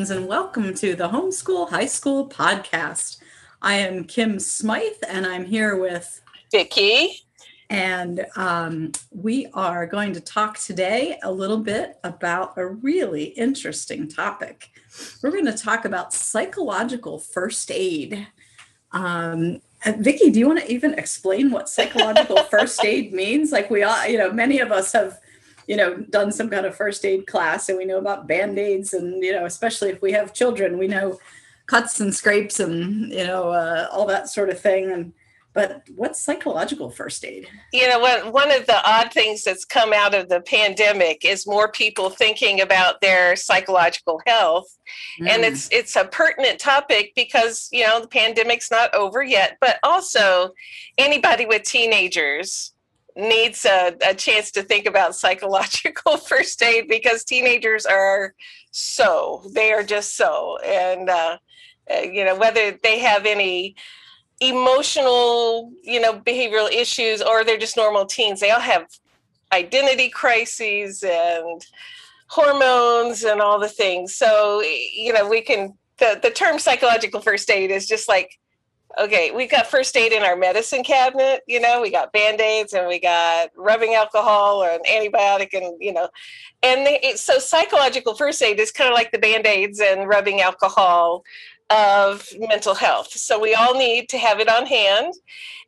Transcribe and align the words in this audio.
Friends, 0.00 0.10
and 0.12 0.26
welcome 0.26 0.72
to 0.76 0.94
the 0.94 1.10
Homeschool 1.10 1.68
High 1.68 1.84
School 1.84 2.26
podcast. 2.26 3.18
I 3.60 3.74
am 3.74 4.04
Kym 4.04 4.40
Smythe, 4.40 4.92
and 5.06 5.26
I'm 5.26 5.44
here 5.44 5.76
with 5.76 6.22
Vicki. 6.50 7.20
And 7.68 8.24
um, 8.34 8.92
we 9.10 9.48
are 9.52 9.84
going 9.84 10.14
to 10.14 10.20
talk 10.22 10.56
today 10.58 11.18
a 11.22 11.30
little 11.30 11.58
bit 11.58 11.98
about 12.02 12.56
a 12.56 12.66
really 12.66 13.24
interesting 13.24 14.08
topic. 14.08 14.70
We're 15.22 15.32
going 15.32 15.44
to 15.44 15.52
talk 15.52 15.84
about 15.84 16.14
psychological 16.14 17.18
first 17.18 17.70
aid. 17.70 18.26
Um, 18.92 19.60
Vicki, 19.84 20.30
do 20.30 20.38
you 20.38 20.46
want 20.46 20.60
to 20.60 20.72
even 20.72 20.94
explain 20.94 21.50
what 21.50 21.68
psychological 21.68 22.42
first 22.50 22.82
aid 22.82 23.12
means? 23.12 23.52
Like 23.52 23.68
we 23.68 23.82
all, 23.82 24.06
you 24.06 24.16
know, 24.16 24.32
many 24.32 24.60
of 24.60 24.72
us 24.72 24.92
have, 24.92 25.18
you 25.70 25.76
know, 25.76 25.98
done 26.10 26.32
some 26.32 26.50
kind 26.50 26.66
of 26.66 26.74
first 26.74 27.04
aid 27.04 27.28
class 27.28 27.68
and 27.68 27.78
we 27.78 27.84
know 27.84 27.98
about 27.98 28.26
band-aids 28.26 28.92
and, 28.92 29.22
you 29.22 29.32
know, 29.32 29.44
especially 29.44 29.88
if 29.88 30.02
we 30.02 30.10
have 30.10 30.34
children, 30.34 30.78
we 30.78 30.88
know 30.88 31.16
cuts 31.66 32.00
and 32.00 32.12
scrapes 32.12 32.58
and, 32.58 33.12
you 33.12 33.22
know, 33.22 33.50
uh, 33.50 33.86
all 33.92 34.04
that 34.04 34.28
sort 34.28 34.50
of 34.50 34.58
thing. 34.58 34.90
And 34.90 35.12
but 35.52 35.82
what's 35.94 36.20
psychological 36.20 36.90
first 36.90 37.24
aid? 37.24 37.46
You 37.72 37.88
know, 37.88 38.00
one, 38.00 38.32
one 38.32 38.50
of 38.50 38.66
the 38.66 38.84
odd 38.84 39.12
things 39.12 39.44
that's 39.44 39.64
come 39.64 39.92
out 39.92 40.12
of 40.12 40.28
the 40.28 40.40
pandemic 40.40 41.24
is 41.24 41.46
more 41.46 41.70
people 41.70 42.10
thinking 42.10 42.60
about 42.60 43.00
their 43.00 43.36
psychological 43.36 44.20
health. 44.26 44.76
Mm. 45.20 45.28
And 45.28 45.44
it's 45.44 45.68
it's 45.70 45.94
a 45.94 46.04
pertinent 46.04 46.58
topic 46.58 47.12
because, 47.14 47.68
you 47.70 47.86
know, 47.86 48.00
the 48.00 48.08
pandemic's 48.08 48.72
not 48.72 48.92
over 48.92 49.22
yet, 49.22 49.56
but 49.60 49.78
also 49.84 50.50
anybody 50.98 51.46
with 51.46 51.62
teenagers 51.62 52.72
needs 53.16 53.64
a, 53.64 53.96
a 54.06 54.14
chance 54.14 54.50
to 54.52 54.62
think 54.62 54.86
about 54.86 55.16
psychological 55.16 56.16
first 56.28 56.62
aid 56.62 56.88
because 56.88 57.24
teenagers 57.24 57.86
are 57.86 58.34
so, 58.70 59.42
they 59.54 59.72
are 59.72 59.82
just 59.82 60.16
so. 60.16 60.58
And, 60.64 61.10
uh, 61.10 61.38
uh 61.92 62.00
you 62.00 62.24
know, 62.24 62.36
whether 62.36 62.78
they 62.82 62.98
have 63.00 63.26
any 63.26 63.74
emotional, 64.40 65.72
you 65.82 66.00
know, 66.00 66.18
behavioral 66.18 66.70
issues 66.72 67.20
or 67.20 67.44
they're 67.44 67.58
just 67.58 67.76
normal 67.76 68.06
teens. 68.06 68.40
They 68.40 68.50
all 68.50 68.60
have 68.60 68.86
identity 69.52 70.08
crises 70.08 71.02
and 71.02 71.66
hormones 72.28 73.24
and 73.24 73.40
all 73.40 73.58
the 73.58 73.68
things. 73.68 74.14
So, 74.14 74.62
you 74.62 75.12
know, 75.12 75.28
we 75.28 75.42
can 75.42 75.74
the, 75.98 76.18
the 76.22 76.30
term 76.30 76.58
psychological 76.58 77.20
first 77.20 77.50
aid 77.50 77.70
is 77.70 77.86
just 77.86 78.08
like 78.08 78.38
okay, 78.98 79.30
we've 79.30 79.50
got 79.50 79.66
first 79.66 79.96
aid 79.96 80.12
in 80.12 80.22
our 80.22 80.36
medicine 80.36 80.82
cabinet, 80.82 81.42
you 81.46 81.60
know, 81.60 81.80
we 81.80 81.90
got 81.90 82.12
band-aids 82.12 82.72
and 82.72 82.88
we 82.88 82.98
got 82.98 83.50
rubbing 83.56 83.94
alcohol 83.94 84.62
or 84.62 84.70
an 84.70 84.80
antibiotic 84.90 85.54
and, 85.54 85.76
you 85.80 85.92
know, 85.92 86.08
and 86.62 86.86
they, 86.86 87.12
so 87.14 87.38
psychological 87.38 88.14
first 88.14 88.42
aid 88.42 88.58
is 88.58 88.72
kind 88.72 88.88
of 88.88 88.94
like 88.94 89.12
the 89.12 89.18
band-aids 89.18 89.80
and 89.80 90.08
rubbing 90.08 90.40
alcohol 90.40 91.22
of 91.70 92.26
mental 92.36 92.74
health. 92.74 93.12
So 93.12 93.38
we 93.38 93.54
all 93.54 93.74
need 93.74 94.08
to 94.08 94.18
have 94.18 94.40
it 94.40 94.48
on 94.48 94.66
hand. 94.66 95.14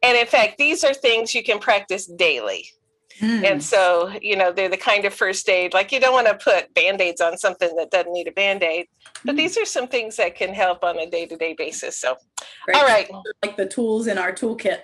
And 0.02 0.16
in 0.18 0.26
fact, 0.26 0.58
these 0.58 0.82
are 0.82 0.92
things 0.92 1.34
you 1.34 1.44
can 1.44 1.60
practice 1.60 2.06
daily. 2.06 2.66
Mm. 3.20 3.44
And 3.44 3.62
so, 3.62 4.12
you 4.20 4.36
know, 4.36 4.52
they're 4.52 4.68
the 4.68 4.76
kind 4.76 5.04
of 5.04 5.14
first 5.14 5.48
aid, 5.48 5.74
like 5.74 5.92
you 5.92 6.00
don't 6.00 6.12
want 6.12 6.26
to 6.26 6.34
put 6.34 6.72
band 6.74 7.00
aids 7.00 7.20
on 7.20 7.38
something 7.38 7.74
that 7.76 7.90
doesn't 7.90 8.12
need 8.12 8.28
a 8.28 8.32
band 8.32 8.62
aid, 8.62 8.86
but 9.24 9.34
mm. 9.34 9.38
these 9.38 9.56
are 9.58 9.64
some 9.64 9.88
things 9.88 10.16
that 10.16 10.34
can 10.34 10.52
help 10.52 10.84
on 10.84 10.98
a 10.98 11.08
day 11.08 11.26
to 11.26 11.36
day 11.36 11.54
basis. 11.54 11.98
So, 11.98 12.16
Great. 12.64 12.76
all 12.76 12.84
right. 12.84 13.10
Like 13.42 13.56
the 13.56 13.66
tools 13.66 14.06
in 14.06 14.18
our 14.18 14.32
toolkit. 14.32 14.80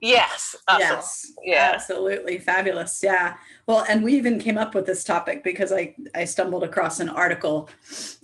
Yes. 0.00 0.56
Awesome. 0.68 0.80
Yes. 0.80 1.32
Yeah. 1.44 1.70
Absolutely. 1.74 2.38
Fabulous. 2.38 3.00
Yeah. 3.02 3.36
Well, 3.66 3.84
and 3.88 4.02
we 4.02 4.14
even 4.14 4.38
came 4.38 4.58
up 4.58 4.74
with 4.74 4.84
this 4.84 5.04
topic 5.04 5.44
because 5.44 5.72
I, 5.72 5.94
I 6.14 6.24
stumbled 6.24 6.64
across 6.64 7.00
an 7.00 7.08
article 7.08 7.70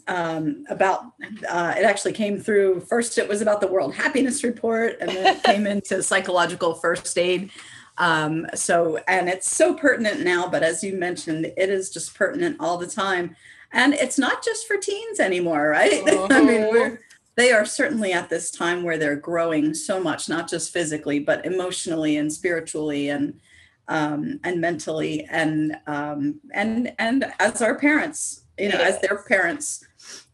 um, 0.09 0.65
about 0.69 1.05
uh, 1.49 1.75
it 1.77 1.85
actually 1.85 2.15
came 2.15 2.41
through 2.41 2.81
first 2.81 3.19
it 3.19 3.29
was 3.29 3.43
about 3.43 3.61
the 3.61 3.67
world 3.67 3.95
happiness 3.95 4.43
report 4.43 4.97
and 5.01 5.11
then 5.11 5.37
it 5.37 5.43
came 5.43 5.67
into 5.67 6.03
psychological 6.03 6.75
first 6.75 7.17
aid 7.19 7.51
um, 7.99 8.47
so 8.55 8.99
and 9.09 9.29
it's 9.29 9.55
so 9.55 9.75
pertinent 9.75 10.21
now 10.21 10.49
but 10.49 10.63
as 10.63 10.83
you 10.83 10.97
mentioned 10.97 11.45
it 11.45 11.69
is 11.69 11.91
just 11.91 12.15
pertinent 12.15 12.57
all 12.61 12.79
the 12.79 12.87
time 12.87 13.35
and 13.73 13.95
it's 13.95 14.19
not 14.19 14.43
just 14.43 14.67
for 14.67 14.77
teens 14.77 15.21
anymore 15.21 15.69
right 15.69 16.07
uh-huh. 16.09 16.29
i 16.31 16.43
mean 16.43 16.69
we're 16.71 17.01
they 17.37 17.53
are 17.53 17.65
certainly 17.65 18.13
at 18.13 18.29
this 18.29 18.51
time 18.51 18.83
where 18.83 18.99
they're 18.99 19.15
growing 19.15 19.73
so 19.73 20.01
much 20.01 20.29
not 20.29 20.49
just 20.49 20.73
physically 20.73 21.21
but 21.21 21.47
emotionally 21.47 22.17
and 22.17 22.33
spiritually 22.33 23.09
and 23.11 23.41
um, 23.91 24.39
and 24.45 24.61
mentally 24.61 25.27
and 25.31 25.77
um, 25.87 26.41
and 26.53 26.93
and 26.99 27.33
as 27.39 27.63
our 27.63 27.79
parents 27.79 28.43
you 28.59 28.69
know 28.69 28.79
as 28.79 29.01
their 29.01 29.23
parents 29.23 29.85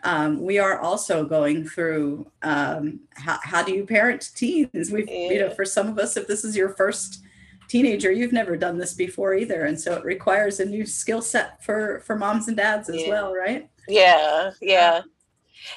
um, 0.02 0.40
we 0.42 0.58
are 0.58 0.80
also 0.80 1.24
going 1.24 1.64
through 1.64 2.26
um, 2.42 3.00
how, 3.14 3.38
how 3.42 3.62
do 3.62 3.72
you 3.72 3.86
parent 3.86 4.30
teens 4.34 4.90
we've 4.90 5.08
yeah. 5.08 5.30
you 5.30 5.38
know 5.40 5.50
for 5.50 5.64
some 5.64 5.88
of 5.88 5.98
us 5.98 6.16
if 6.16 6.26
this 6.26 6.44
is 6.44 6.56
your 6.56 6.70
first 6.70 7.22
teenager 7.68 8.10
you've 8.10 8.32
never 8.32 8.56
done 8.56 8.78
this 8.78 8.94
before 8.94 9.34
either 9.34 9.64
and 9.64 9.80
so 9.80 9.94
it 9.94 10.04
requires 10.04 10.60
a 10.60 10.64
new 10.64 10.84
skill 10.84 11.22
set 11.22 11.62
for 11.62 12.00
for 12.00 12.16
moms 12.16 12.48
and 12.48 12.56
dads 12.56 12.88
as 12.88 13.02
yeah. 13.02 13.08
well 13.08 13.34
right 13.34 13.68
yeah 13.88 14.50
yeah 14.60 15.00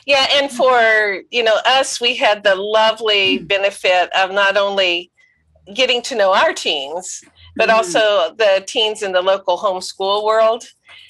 yeah 0.06 0.28
and 0.34 0.52
for 0.52 1.22
you 1.32 1.44
know 1.44 1.58
us 1.66 2.02
we 2.02 2.16
had 2.16 2.44
the 2.44 2.56
lovely 2.56 3.40
mm. 3.40 3.48
benefit 3.48 4.10
of 4.16 4.32
not 4.32 4.58
only 4.58 5.12
getting 5.74 6.02
to 6.02 6.16
know 6.16 6.34
our 6.34 6.54
teens 6.54 7.24
but 7.56 7.70
mm-hmm. 7.70 7.78
also 7.78 8.34
the 8.36 8.64
teens 8.68 9.02
in 9.02 9.12
the 9.12 9.22
local 9.22 9.58
homeschool 9.58 10.24
world 10.24 10.66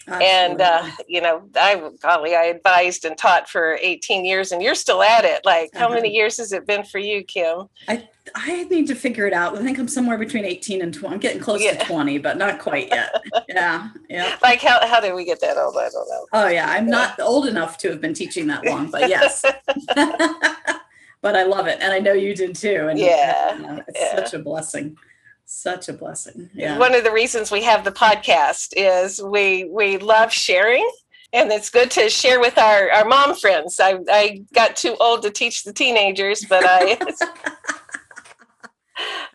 Absolutely. 0.08 0.28
And 0.28 0.62
uh, 0.62 0.90
you 1.08 1.20
know, 1.20 1.50
I 1.56 1.90
golly, 2.02 2.36
I 2.36 2.46
advised 2.46 3.04
and 3.04 3.18
taught 3.18 3.50
for 3.50 3.78
18 3.82 4.24
years, 4.24 4.54
and 4.54 4.64
you're 4.64 4.76
still 4.76 5.04
at 5.04 5.26
it. 5.26 5.42
Like, 5.44 5.72
how 5.74 5.90
many 5.90 6.08
uh-huh. 6.08 6.16
years 6.16 6.38
has 6.38 6.54
it 6.54 6.66
been 6.66 6.86
for 6.86 7.00
you, 7.00 7.26
Kym? 7.26 7.68
I 7.90 8.08
I 8.36 8.64
need 8.66 8.88
to 8.88 8.96
figure 8.96 9.28
it 9.28 9.34
out. 9.34 9.58
I 9.58 9.64
think 9.64 9.78
I'm 9.78 9.88
somewhere 9.88 10.18
between 10.18 10.46
18 10.46 10.82
and 10.82 10.94
20. 10.94 11.14
I'm 11.14 11.20
getting 11.20 11.42
close 11.42 11.64
yeah. 11.64 11.78
to 11.78 11.86
20, 11.94 12.18
but 12.20 12.38
not 12.38 12.60
quite 12.60 12.90
yet. 12.90 13.14
yeah, 13.48 13.90
yeah. 14.10 14.38
Like, 14.42 14.62
how 14.62 14.86
how 14.88 15.00
did 15.00 15.14
we 15.14 15.26
get 15.26 15.42
that 15.42 15.58
old? 15.58 15.76
I 15.78 15.90
don't 15.90 16.10
know. 16.10 16.28
Oh 16.34 16.48
yeah, 16.48 16.70
I'm 16.70 16.88
not 16.88 17.20
old 17.20 17.48
enough 17.48 17.78
to 17.80 17.90
have 17.90 18.02
been 18.02 18.14
teaching 18.14 18.48
that 18.48 18.66
long, 18.66 18.90
but 18.92 19.10
yes. 19.10 19.44
but 19.96 21.36
I 21.36 21.44
love 21.44 21.68
it, 21.68 21.80
and 21.82 21.94
I 21.94 22.00
know 22.00 22.14
you 22.14 22.36
did 22.36 22.56
too. 22.56 22.88
And 22.90 23.00
yeah, 23.00 23.56
you 23.56 23.62
know, 23.62 23.84
it's 23.88 24.00
yeah. 24.00 24.16
such 24.16 24.34
a 24.34 24.40
blessing 24.40 24.98
such 25.50 25.88
a 25.88 25.94
blessing 25.94 26.50
yeah 26.54 26.78
one 26.78 26.94
of 26.94 27.06
the 27.06 27.12
reasons 27.12 27.52
we 27.52 27.64
have 27.64 27.86
the 27.86 27.92
podcast 27.92 28.74
is 28.76 29.24
we 29.24 29.64
we 29.72 29.98
love 29.98 30.30
sharing 30.30 30.86
and 31.32 31.50
it's 31.54 31.70
good 31.70 31.90
to 31.90 32.10
share 32.10 32.42
with 32.42 32.58
our 32.58 32.92
our 32.92 33.06
mom 33.06 33.34
friends 33.34 33.80
i 33.80 33.98
i 34.10 34.44
got 34.54 34.76
too 34.76 34.98
old 35.00 35.22
to 35.22 35.30
teach 35.30 35.64
the 35.64 35.72
teenagers 35.72 36.44
but 36.50 36.66
i 36.66 36.98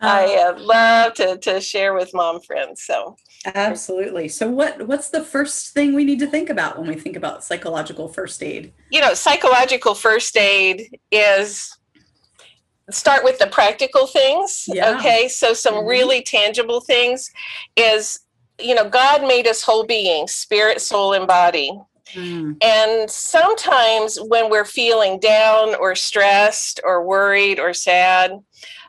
I 0.03 0.35
uh, 0.35 0.59
love 0.59 1.13
to, 1.15 1.37
to 1.37 1.61
share 1.61 1.93
with 1.93 2.13
mom 2.13 2.41
friends. 2.41 2.83
So 2.83 3.15
absolutely. 3.45 4.27
So 4.27 4.49
what 4.49 4.87
what's 4.87 5.09
the 5.09 5.23
first 5.23 5.73
thing 5.73 5.93
we 5.93 6.03
need 6.03 6.19
to 6.19 6.27
think 6.27 6.49
about 6.49 6.77
when 6.77 6.87
we 6.87 6.95
think 6.95 7.15
about 7.15 7.43
psychological 7.43 8.07
first 8.07 8.43
aid? 8.43 8.73
You 8.91 9.01
know, 9.01 9.13
psychological 9.13 9.95
first 9.95 10.37
aid 10.37 10.99
is 11.11 11.77
start 12.91 13.23
with 13.23 13.39
the 13.39 13.47
practical 13.47 14.07
things 14.07 14.65
yeah. 14.67 14.97
okay 14.97 15.27
so 15.27 15.53
some 15.53 15.75
mm-hmm. 15.75 15.87
really 15.87 16.21
tangible 16.21 16.81
things 16.81 17.31
is 17.77 18.19
you 18.59 18.75
know 18.75 18.89
god 18.89 19.21
made 19.21 19.47
us 19.47 19.63
whole 19.63 19.85
beings 19.85 20.33
spirit 20.33 20.81
soul 20.81 21.13
and 21.13 21.25
body 21.25 21.71
mm. 22.13 22.55
and 22.61 23.09
sometimes 23.09 24.17
when 24.27 24.49
we're 24.49 24.65
feeling 24.65 25.17
down 25.19 25.73
or 25.75 25.95
stressed 25.95 26.81
or 26.83 27.05
worried 27.05 27.57
or 27.57 27.73
sad 27.73 28.37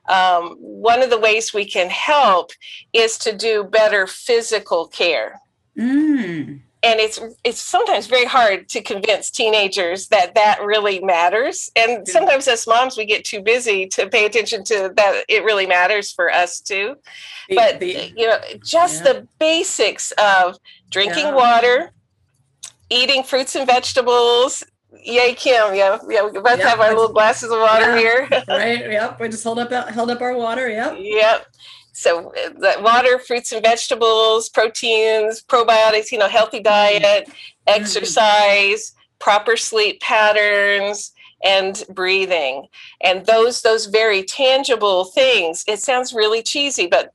um, 0.08 0.56
one 0.58 1.02
of 1.02 1.10
the 1.10 1.18
ways 1.18 1.54
we 1.54 1.64
can 1.64 1.90
help 1.90 2.52
is 2.92 3.18
to 3.18 3.34
do 3.34 3.64
better 3.64 4.06
physical 4.06 4.86
care. 4.86 5.40
Mm. 5.78 6.60
And 6.82 7.00
it's 7.00 7.18
it's 7.44 7.60
sometimes 7.60 8.06
very 8.06 8.26
hard 8.26 8.68
to 8.68 8.82
convince 8.82 9.30
teenagers 9.30 10.08
that 10.08 10.34
that 10.34 10.62
really 10.62 11.00
matters. 11.00 11.70
And 11.74 12.06
sometimes 12.06 12.46
as 12.46 12.66
moms 12.66 12.98
we 12.98 13.06
get 13.06 13.24
too 13.24 13.40
busy 13.40 13.86
to 13.88 14.06
pay 14.06 14.26
attention 14.26 14.64
to 14.64 14.92
that 14.94 15.24
it 15.26 15.44
really 15.44 15.66
matters 15.66 16.12
for 16.12 16.30
us 16.30 16.60
too. 16.60 16.96
The, 17.48 17.54
but 17.54 17.80
the, 17.80 18.12
you 18.14 18.26
know 18.26 18.38
just 18.62 19.02
yeah. 19.02 19.12
the 19.14 19.28
basics 19.38 20.12
of 20.18 20.58
drinking 20.90 21.24
yeah. 21.24 21.34
water 21.34 21.92
eating 22.90 23.22
fruits 23.22 23.56
and 23.56 23.66
vegetables 23.66 24.62
yay 25.04 25.34
kym 25.34 25.76
yeah 25.76 25.98
yeah 26.08 26.26
we 26.26 26.32
both 26.40 26.58
yep. 26.58 26.68
have 26.68 26.80
our 26.80 26.90
little 26.90 27.12
glasses 27.12 27.50
of 27.50 27.58
water 27.58 27.94
yeah. 27.94 27.98
here 27.98 28.28
right 28.48 28.90
yep 28.90 29.20
we 29.20 29.28
just 29.28 29.44
hold 29.44 29.58
up 29.58 29.70
held 29.90 30.10
up 30.10 30.20
our 30.20 30.34
water 30.34 30.68
yep 30.68 30.96
yep 30.98 31.46
so 31.92 32.32
the 32.34 32.76
water 32.80 33.18
fruits 33.18 33.52
and 33.52 33.62
vegetables 33.62 34.48
proteins 34.48 35.42
probiotics 35.42 36.10
you 36.10 36.18
know 36.18 36.28
healthy 36.28 36.60
diet 36.60 37.26
mm-hmm. 37.26 37.32
exercise 37.66 38.94
proper 39.18 39.56
sleep 39.56 40.00
patterns 40.00 41.12
and 41.44 41.84
breathing 41.90 42.66
and 43.02 43.26
those 43.26 43.60
those 43.60 43.86
very 43.86 44.22
tangible 44.22 45.04
things 45.04 45.64
it 45.68 45.78
sounds 45.78 46.14
really 46.14 46.42
cheesy 46.42 46.86
but 46.86 47.12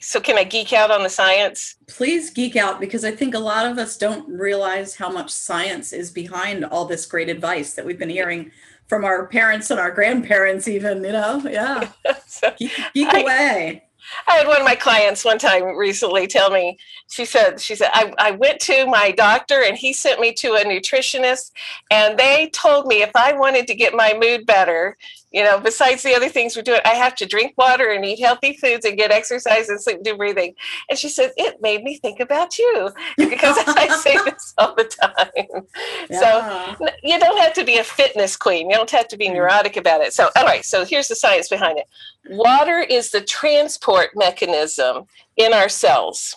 So 0.00 0.18
can 0.18 0.38
I 0.38 0.44
geek 0.44 0.72
out 0.72 0.90
on 0.90 1.02
the 1.02 1.10
science? 1.10 1.76
Please 1.86 2.30
geek 2.30 2.56
out 2.56 2.80
because 2.80 3.04
I 3.04 3.10
think 3.10 3.34
a 3.34 3.38
lot 3.38 3.66
of 3.66 3.76
us 3.78 3.98
don't 3.98 4.26
realize 4.28 4.94
how 4.94 5.10
much 5.10 5.30
science 5.30 5.92
is 5.92 6.10
behind 6.10 6.64
all 6.64 6.86
this 6.86 7.04
great 7.04 7.28
advice 7.28 7.74
that 7.74 7.84
we've 7.84 7.98
been 7.98 8.08
hearing 8.08 8.50
from 8.88 9.04
our 9.04 9.26
parents 9.26 9.70
and 9.70 9.78
our 9.78 9.90
grandparents 9.90 10.66
even, 10.66 11.04
you 11.04 11.12
know? 11.12 11.42
Yeah. 11.44 11.90
so 12.26 12.50
geek, 12.58 12.72
geek 12.94 13.08
I, 13.08 13.20
away. 13.20 13.84
I 14.26 14.36
had 14.36 14.46
one 14.46 14.58
of 14.58 14.64
my 14.64 14.74
clients 14.74 15.24
one 15.24 15.38
time 15.38 15.76
recently 15.76 16.26
tell 16.26 16.50
me, 16.50 16.78
she 17.10 17.26
said, 17.26 17.60
she 17.60 17.74
said, 17.74 17.90
I, 17.92 18.12
I 18.18 18.30
went 18.32 18.58
to 18.62 18.86
my 18.86 19.10
doctor 19.10 19.62
and 19.62 19.76
he 19.76 19.92
sent 19.92 20.18
me 20.18 20.32
to 20.34 20.54
a 20.54 20.64
nutritionist 20.64 21.52
and 21.90 22.18
they 22.18 22.50
told 22.54 22.86
me 22.86 23.02
if 23.02 23.14
I 23.14 23.34
wanted 23.34 23.66
to 23.66 23.74
get 23.74 23.94
my 23.94 24.16
mood 24.18 24.46
better, 24.46 24.96
you 25.32 25.44
know, 25.44 25.60
besides 25.60 26.02
the 26.02 26.14
other 26.14 26.28
things 26.28 26.56
we're 26.56 26.62
doing, 26.62 26.80
I 26.84 26.94
have 26.94 27.14
to 27.16 27.26
drink 27.26 27.54
water 27.56 27.90
and 27.90 28.04
eat 28.04 28.18
healthy 28.18 28.56
foods 28.56 28.84
and 28.84 28.96
get 28.96 29.12
exercise 29.12 29.68
and 29.68 29.80
sleep, 29.80 29.96
and 29.96 30.04
do 30.04 30.16
breathing. 30.16 30.54
And 30.88 30.98
she 30.98 31.08
said, 31.08 31.30
it 31.36 31.60
made 31.60 31.84
me 31.84 31.98
think 31.98 32.18
about 32.18 32.58
you 32.58 32.90
because 33.16 33.56
I 33.66 33.88
say 33.96 34.18
this 34.24 34.54
all 34.58 34.74
the 34.74 34.84
time. 34.84 35.66
Yeah. 36.10 36.76
So 36.76 36.86
you 37.04 37.18
don't 37.20 37.38
have 37.38 37.54
to 37.54 37.64
be 37.64 37.78
a 37.78 37.84
fitness 37.84 38.36
queen. 38.36 38.70
You 38.70 38.76
don't 38.76 38.90
have 38.90 39.08
to 39.08 39.16
be 39.16 39.28
mm. 39.28 39.34
neurotic 39.34 39.76
about 39.76 40.00
it. 40.00 40.12
So, 40.12 40.30
all 40.34 40.44
right. 40.44 40.64
So 40.64 40.84
here's 40.84 41.08
the 41.08 41.14
science 41.14 41.48
behind 41.48 41.78
it. 41.78 41.86
Water 42.30 42.80
is 42.80 43.10
the 43.10 43.20
transport 43.20 44.10
mechanism 44.16 45.04
in 45.36 45.52
our 45.52 45.68
cells. 45.68 46.36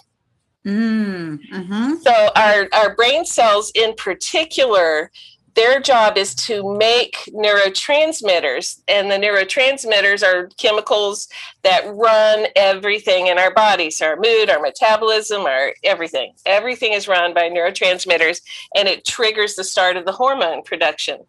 Mm, 0.65 1.39
mm-hmm. 1.51 1.93
So 2.03 2.29
our, 2.35 2.69
our 2.73 2.95
brain 2.95 3.25
cells 3.25 3.71
in 3.75 3.95
particular 3.95 5.11
their 5.55 5.79
job 5.79 6.17
is 6.17 6.33
to 6.33 6.75
make 6.77 7.29
neurotransmitters 7.33 8.81
and 8.87 9.11
the 9.11 9.15
neurotransmitters 9.15 10.23
are 10.23 10.49
chemicals 10.57 11.27
that 11.63 11.83
run 11.95 12.47
everything 12.55 13.27
in 13.27 13.37
our 13.37 13.53
bodies 13.53 14.01
our 14.01 14.15
mood 14.15 14.49
our 14.49 14.59
metabolism 14.59 15.41
our 15.41 15.73
everything. 15.83 16.33
Everything 16.45 16.93
is 16.93 17.07
run 17.07 17.33
by 17.33 17.49
neurotransmitters 17.49 18.41
and 18.75 18.87
it 18.87 19.05
triggers 19.05 19.55
the 19.55 19.63
start 19.63 19.97
of 19.97 20.05
the 20.05 20.11
hormone 20.11 20.63
production. 20.63 21.19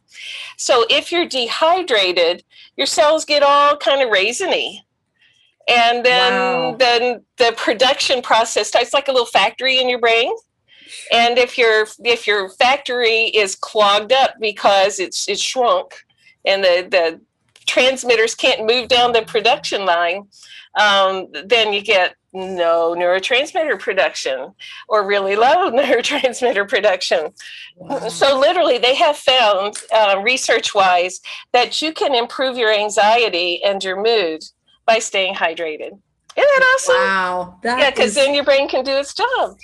So 0.57 0.85
if 0.89 1.13
you're 1.13 1.29
dehydrated 1.29 2.45
your 2.77 2.87
cells 2.87 3.25
get 3.25 3.43
all 3.43 3.77
kind 3.77 4.03
of 4.03 4.09
raisiny. 4.09 4.81
And 5.67 6.05
then 6.05 6.33
wow. 6.33 6.77
then 6.79 7.25
the 7.39 7.55
production 7.57 8.21
process 8.21 8.69
starts 8.69 8.93
like 8.93 9.09
a 9.09 9.13
little 9.13 9.27
factory 9.27 9.79
in 9.79 9.89
your 9.89 9.99
brain 9.99 10.35
and 11.13 11.39
if 11.39 11.57
your 11.59 11.87
if 12.05 12.27
your 12.27 12.49
factory 12.51 13.25
is 13.27 13.55
clogged 13.55 14.13
up 14.13 14.35
because 14.41 14.99
it's 14.99 15.29
it's 15.29 15.41
shrunk 15.41 16.05
and 16.45 16.63
the 16.63 16.87
the 16.91 17.21
transmitters 17.67 18.35
can't 18.35 18.67
move 18.67 18.89
down 18.89 19.13
the 19.13 19.23
production 19.23 19.87
line 19.87 20.27
um, 20.81 21.29
then 21.47 21.73
you 21.73 21.83
get 21.83 22.17
no 22.33 22.95
neurotransmitter 22.99 23.79
production 23.79 24.53
or 24.89 25.07
really 25.07 25.37
low 25.37 25.71
neurotransmitter 25.71 26.69
production. 26.69 27.33
Wow. 27.77 28.09
So, 28.09 28.39
literally, 28.39 28.79
they 28.79 28.95
have 28.97 29.17
found, 29.17 29.77
uh, 29.95 30.21
research 30.23 30.75
wise, 30.75 31.21
that 31.53 31.81
you 31.81 31.93
can 31.93 32.15
improve 32.15 32.57
your 32.57 32.73
anxiety 32.73 33.63
and 33.63 33.83
your 33.83 34.03
mood 34.03 34.43
by 34.85 34.99
staying 34.99 35.35
hydrated. 35.35 35.93
Isn't 36.37 36.51
that 36.59 36.75
awesome? 36.75 36.97
Wow. 36.97 37.59
That 37.63 37.79
yeah, 37.79 37.91
because 37.91 38.11
is... 38.11 38.15
then 38.17 38.35
your 38.35 38.45
brain 38.45 38.69
can 38.69 38.85
do 38.85 38.93
its 38.93 39.15
job. 39.15 39.57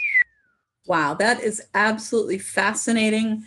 Wow, 0.91 1.15
that 1.15 1.41
is 1.41 1.63
absolutely 1.73 2.39
fascinating 2.39 3.45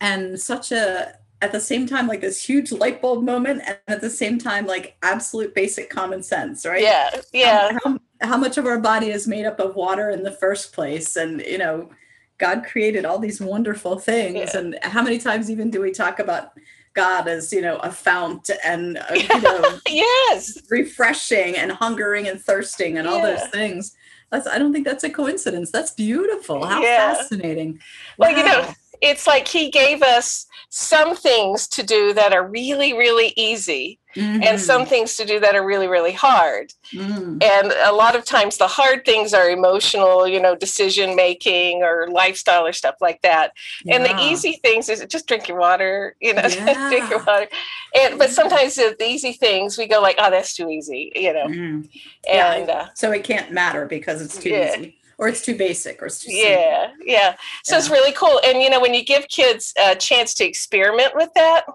and 0.00 0.40
such 0.40 0.72
a 0.72 1.14
at 1.40 1.52
the 1.52 1.60
same 1.60 1.86
time 1.86 2.08
like 2.08 2.20
this 2.20 2.42
huge 2.42 2.72
light 2.72 3.00
bulb 3.00 3.22
moment 3.22 3.62
and 3.64 3.78
at 3.86 4.00
the 4.00 4.10
same 4.10 4.38
time 4.38 4.66
like 4.66 4.96
absolute 5.04 5.54
basic 5.54 5.88
common 5.88 6.20
sense, 6.20 6.66
right? 6.66 6.82
Yeah. 6.82 7.10
Yeah. 7.32 7.78
How, 7.84 7.98
how 8.22 8.36
much 8.36 8.58
of 8.58 8.66
our 8.66 8.80
body 8.80 9.10
is 9.10 9.28
made 9.28 9.46
up 9.46 9.60
of 9.60 9.76
water 9.76 10.10
in 10.10 10.24
the 10.24 10.32
first 10.32 10.72
place 10.72 11.14
and 11.14 11.40
you 11.42 11.58
know 11.58 11.90
God 12.38 12.64
created 12.64 13.04
all 13.04 13.20
these 13.20 13.40
wonderful 13.40 13.96
things 13.96 14.50
yeah. 14.52 14.58
and 14.58 14.78
how 14.82 15.04
many 15.04 15.18
times 15.18 15.48
even 15.48 15.70
do 15.70 15.80
we 15.80 15.92
talk 15.92 16.18
about 16.18 16.58
God 16.94 17.28
as 17.28 17.52
you 17.52 17.60
know 17.62 17.76
a 17.76 17.92
fount 17.92 18.50
and 18.64 18.98
uh, 18.98 19.04
you 19.14 19.40
know 19.42 19.78
yes 19.88 20.58
refreshing 20.68 21.56
and 21.56 21.70
hungering 21.70 22.26
and 22.26 22.40
thirsting 22.40 22.98
and 22.98 23.06
yeah. 23.06 23.14
all 23.14 23.22
those 23.22 23.46
things 23.50 23.94
that's 24.30 24.46
I 24.46 24.58
don't 24.58 24.72
think 24.72 24.86
that's 24.86 25.04
a 25.04 25.10
coincidence. 25.10 25.70
That's 25.70 25.92
beautiful. 25.92 26.64
How 26.64 26.82
yeah. 26.82 27.14
fascinating. 27.14 27.80
Well, 28.16 28.32
wow. 28.32 28.38
you 28.38 28.44
know, 28.44 28.74
it's 29.00 29.26
like 29.26 29.48
he 29.48 29.70
gave 29.70 30.02
us 30.02 30.46
some 30.68 31.16
things 31.16 31.66
to 31.66 31.82
do 31.82 32.12
that 32.14 32.32
are 32.32 32.46
really, 32.46 32.92
really 32.92 33.32
easy 33.36 33.98
mm-hmm. 34.14 34.42
and 34.42 34.60
some 34.60 34.86
things 34.86 35.16
to 35.16 35.24
do 35.24 35.40
that 35.40 35.56
are 35.56 35.66
really, 35.66 35.88
really 35.88 36.12
hard. 36.12 36.72
Mm. 36.92 37.42
And 37.42 37.72
a 37.84 37.92
lot 37.92 38.14
of 38.14 38.24
times 38.24 38.56
the 38.56 38.68
hard 38.68 39.04
things 39.04 39.34
are 39.34 39.50
emotional, 39.50 40.28
you 40.28 40.40
know, 40.40 40.54
decision 40.54 41.16
making 41.16 41.82
or 41.82 42.06
lifestyle 42.08 42.66
or 42.66 42.72
stuff 42.72 42.94
like 43.00 43.20
that. 43.22 43.52
Yeah. 43.84 43.96
And 43.96 44.04
the 44.04 44.16
easy 44.20 44.60
things 44.62 44.88
is 44.88 45.04
just 45.06 45.26
drink 45.26 45.48
your 45.48 45.58
water, 45.58 46.14
you 46.20 46.34
know, 46.34 46.42
yeah. 46.48 46.88
drink 46.88 47.10
your 47.10 47.24
water. 47.24 47.48
And 48.00 48.18
but 48.18 48.30
sometimes 48.30 48.76
the, 48.76 48.96
easy 49.00 49.32
things 49.32 49.76
we 49.76 49.88
go 49.88 50.00
like, 50.00 50.16
oh, 50.18 50.30
that's 50.30 50.54
too 50.54 50.68
easy, 50.68 51.10
you 51.16 51.32
know. 51.32 51.46
Mm. 51.46 51.88
And 52.30 52.68
yeah. 52.68 52.74
uh, 52.74 52.86
so 52.94 53.10
it 53.10 53.24
can't 53.24 53.50
matter 53.50 53.86
because 53.86 54.22
it's 54.22 54.38
too 54.38 54.50
easy 54.50 54.99
or 55.20 55.28
it's 55.28 55.42
too 55.42 55.54
basic 55.54 56.02
or 56.02 56.06
it's 56.06 56.24
too 56.24 56.32
yeah 56.32 56.88
simple. 56.88 57.06
yeah 57.06 57.36
so 57.62 57.74
yeah. 57.74 57.78
it's 57.78 57.90
really 57.90 58.12
cool 58.12 58.40
and 58.44 58.60
you 58.60 58.68
know 58.68 58.80
when 58.80 58.94
you 58.94 59.04
give 59.04 59.28
kids 59.28 59.72
a 59.86 59.94
chance 59.94 60.34
to 60.34 60.44
experiment 60.44 61.14
with 61.14 61.28
that 61.34 61.66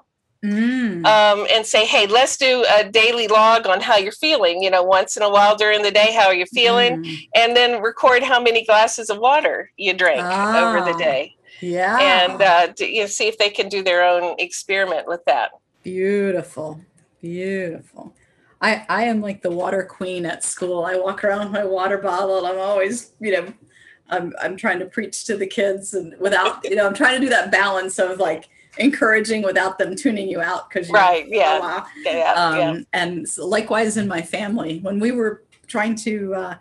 mm. 0.44 1.06
um, 1.06 1.48
and 1.52 1.66
say 1.66 1.86
hey 1.86 2.08
let's 2.08 2.36
do 2.36 2.66
a 2.78 2.90
daily 2.90 3.28
log 3.28 3.68
on 3.68 3.80
how 3.80 3.96
you're 3.96 4.12
feeling 4.12 4.62
you 4.62 4.70
know 4.70 4.84
once 4.84 5.16
in 5.16 5.24
a 5.24 5.30
while 5.30 5.56
during 5.56 5.84
the 5.84 5.92
day 5.92 6.12
how 6.12 6.26
are 6.26 6.36
you 6.36 6.46
feeling 6.48 7.04
mm. 7.04 7.30
and 7.36 7.56
then 7.56 7.82
record 7.82 8.24
how 8.24 8.42
many 8.42 8.66
glasses 8.66 9.10
of 9.10 9.20
water 9.20 9.72
you 9.78 9.94
drank 9.94 10.20
over 10.20 10.84
the 10.84 10.96
ah, 10.96 10.98
day 10.98 11.36
yeah 11.62 12.28
and 12.28 12.42
uh, 12.42 12.74
you 12.80 13.02
know, 13.02 13.08
see 13.08 13.28
if 13.28 13.38
they 13.38 13.50
can 13.50 13.70
do 13.70 13.84
their 13.84 14.04
own 14.04 14.36
experiment 14.40 15.08
with 15.08 15.24
that 15.26 15.52
beautiful 15.84 16.82
beautiful 17.22 18.14
I, 18.66 18.84
I 18.90 19.04
am 19.04 19.22
like 19.22 19.44
the 19.44 19.52
water 19.52 19.84
queen 19.84 20.26
at 20.26 20.44
school. 20.44 20.86
I 20.86 20.96
walk 20.96 21.24
around 21.24 21.44
with 21.44 21.52
my 21.52 21.64
water 21.64 22.00
bottle 22.00 22.40
and 22.40 22.48
I'm 22.48 22.60
always, 22.60 23.12
you 23.20 23.32
know, 23.32 23.54
I'm, 24.10 24.34
I'm 24.42 24.58
trying 24.58 24.80
to 24.80 24.86
preach 24.86 25.26
to 25.26 25.38
the 25.38 25.46
kids 25.46 25.94
and 25.94 26.18
without, 26.20 26.64
you 26.70 26.76
know, 26.76 26.88
I'm 26.88 26.96
trying 26.96 27.20
to 27.20 27.26
do 27.26 27.30
that 27.30 27.52
balance 27.52 28.00
of 28.00 28.18
like 28.18 28.50
encouraging 28.80 29.44
without 29.44 29.78
them 29.78 29.96
tuning 29.96 30.28
you 30.28 30.42
out 30.42 30.68
because 30.68 30.90
right. 30.90 31.28
Yeah. 31.30 31.60
Oh, 31.62 31.86
yeah, 32.04 32.34
um, 32.34 32.58
yeah. 32.58 32.80
And 32.94 33.28
likewise 33.38 33.98
in 33.98 34.08
my 34.08 34.24
family, 34.24 34.80
when 34.80 35.00
we 35.00 35.12
were 35.12 35.44
trying 35.68 35.96
to, 35.98 36.34
uh, 36.34 36.56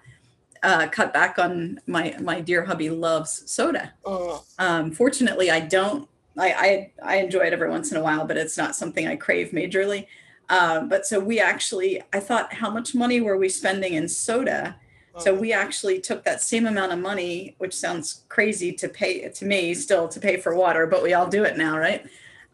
uh, 0.62 0.88
cut 0.88 1.12
back 1.12 1.38
on 1.38 1.78
my 1.86 2.16
my 2.22 2.40
dear 2.40 2.64
hubby 2.64 2.88
loves 2.88 3.42
soda. 3.50 3.92
Mm. 4.02 4.42
Um, 4.58 4.90
fortunately, 4.92 5.50
I 5.50 5.60
don't. 5.60 6.08
I, 6.38 6.52
I 6.52 6.92
I 7.02 7.16
enjoy 7.16 7.40
it 7.40 7.52
every 7.52 7.68
once 7.68 7.90
in 7.90 7.98
a 7.98 8.02
while, 8.02 8.26
but 8.26 8.38
it's 8.38 8.56
not 8.56 8.74
something 8.74 9.06
I 9.06 9.16
crave 9.16 9.50
majorly. 9.50 10.06
Um, 10.48 10.88
but 10.88 11.06
so 11.06 11.20
we 11.20 11.40
actually, 11.40 12.02
I 12.12 12.20
thought, 12.20 12.52
how 12.52 12.70
much 12.70 12.94
money 12.94 13.20
were 13.20 13.36
we 13.36 13.48
spending 13.48 13.94
in 13.94 14.08
soda? 14.08 14.76
So 15.18 15.32
we 15.32 15.52
actually 15.52 16.00
took 16.00 16.24
that 16.24 16.40
same 16.40 16.66
amount 16.66 16.92
of 16.92 16.98
money, 16.98 17.54
which 17.58 17.74
sounds 17.74 18.24
crazy 18.28 18.72
to 18.72 18.88
pay 18.88 19.28
to 19.28 19.44
me 19.44 19.72
still 19.74 20.08
to 20.08 20.18
pay 20.18 20.38
for 20.38 20.56
water, 20.56 20.86
but 20.86 21.02
we 21.02 21.14
all 21.14 21.28
do 21.28 21.44
it 21.44 21.56
now, 21.56 21.78
right? 21.78 22.04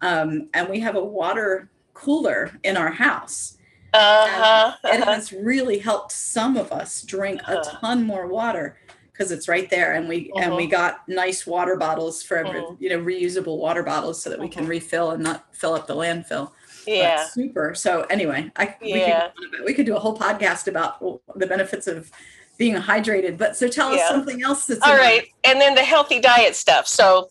Um, 0.03 0.49
and 0.53 0.69
we 0.69 0.81
have 0.81 0.97
a 0.97 1.05
water 1.05 1.71
cooler 1.95 2.51
in 2.63 2.77
our 2.77 2.91
house. 2.91 3.57
Uh-huh, 3.93 4.73
uh-huh. 4.85 4.95
It 4.95 5.05
has 5.05 5.33
really 5.33 5.79
helped 5.79 6.13
some 6.13 6.57
of 6.57 6.71
us 6.71 7.03
drink 7.03 7.41
a 7.43 7.61
uh-huh. 7.61 7.79
ton 7.81 8.03
more 8.05 8.27
water 8.27 8.79
because 9.11 9.33
it's 9.33 9.49
right 9.49 9.69
there, 9.69 9.95
and 9.95 10.09
we 10.09 10.31
uh-huh. 10.31 10.45
and 10.45 10.55
we 10.55 10.65
uh-huh. 10.65 10.71
got 10.71 11.09
nice 11.09 11.47
water 11.47 11.77
bottles 11.77 12.23
for 12.23 12.37
every, 12.37 12.61
uh-huh. 12.61 12.77
you 12.79 12.91
know 12.91 13.01
reusable 13.01 13.59
water 13.59 13.83
bottles 13.83 14.23
so 14.23 14.31
that 14.31 14.39
we 14.39 14.49
can 14.49 14.67
refill 14.67 15.11
and 15.11 15.23
not 15.23 15.47
fill 15.55 15.75
up 15.75 15.87
the 15.87 15.97
landfill 15.97 16.53
yeah. 16.99 17.27
super. 17.27 17.75
So 17.75 18.03
anyway 18.11 18.51
i 18.57 18.75
yeah. 18.83 19.29
we, 19.39 19.49
could, 19.49 19.65
we 19.67 19.75
could 19.75 19.87
do 19.87 19.97
a 19.97 19.99
whole 19.99 20.17
podcast 20.17 20.67
about 20.67 21.01
the 21.37 21.47
benefits 21.47 21.87
of 21.87 22.11
being 22.59 22.75
hydrated. 22.75 23.39
But 23.39 23.57
so 23.57 23.69
tell 23.69 23.95
yeah. 23.95 24.03
us 24.03 24.09
something 24.11 24.43
else 24.43 24.67
that's 24.67 24.83
all 24.83 24.97
right. 24.97 25.27
and 25.45 25.61
then 25.61 25.75
the 25.75 25.83
healthy 25.83 26.21
diet 26.21 26.55
stuff. 26.55 26.87
So 26.87 27.31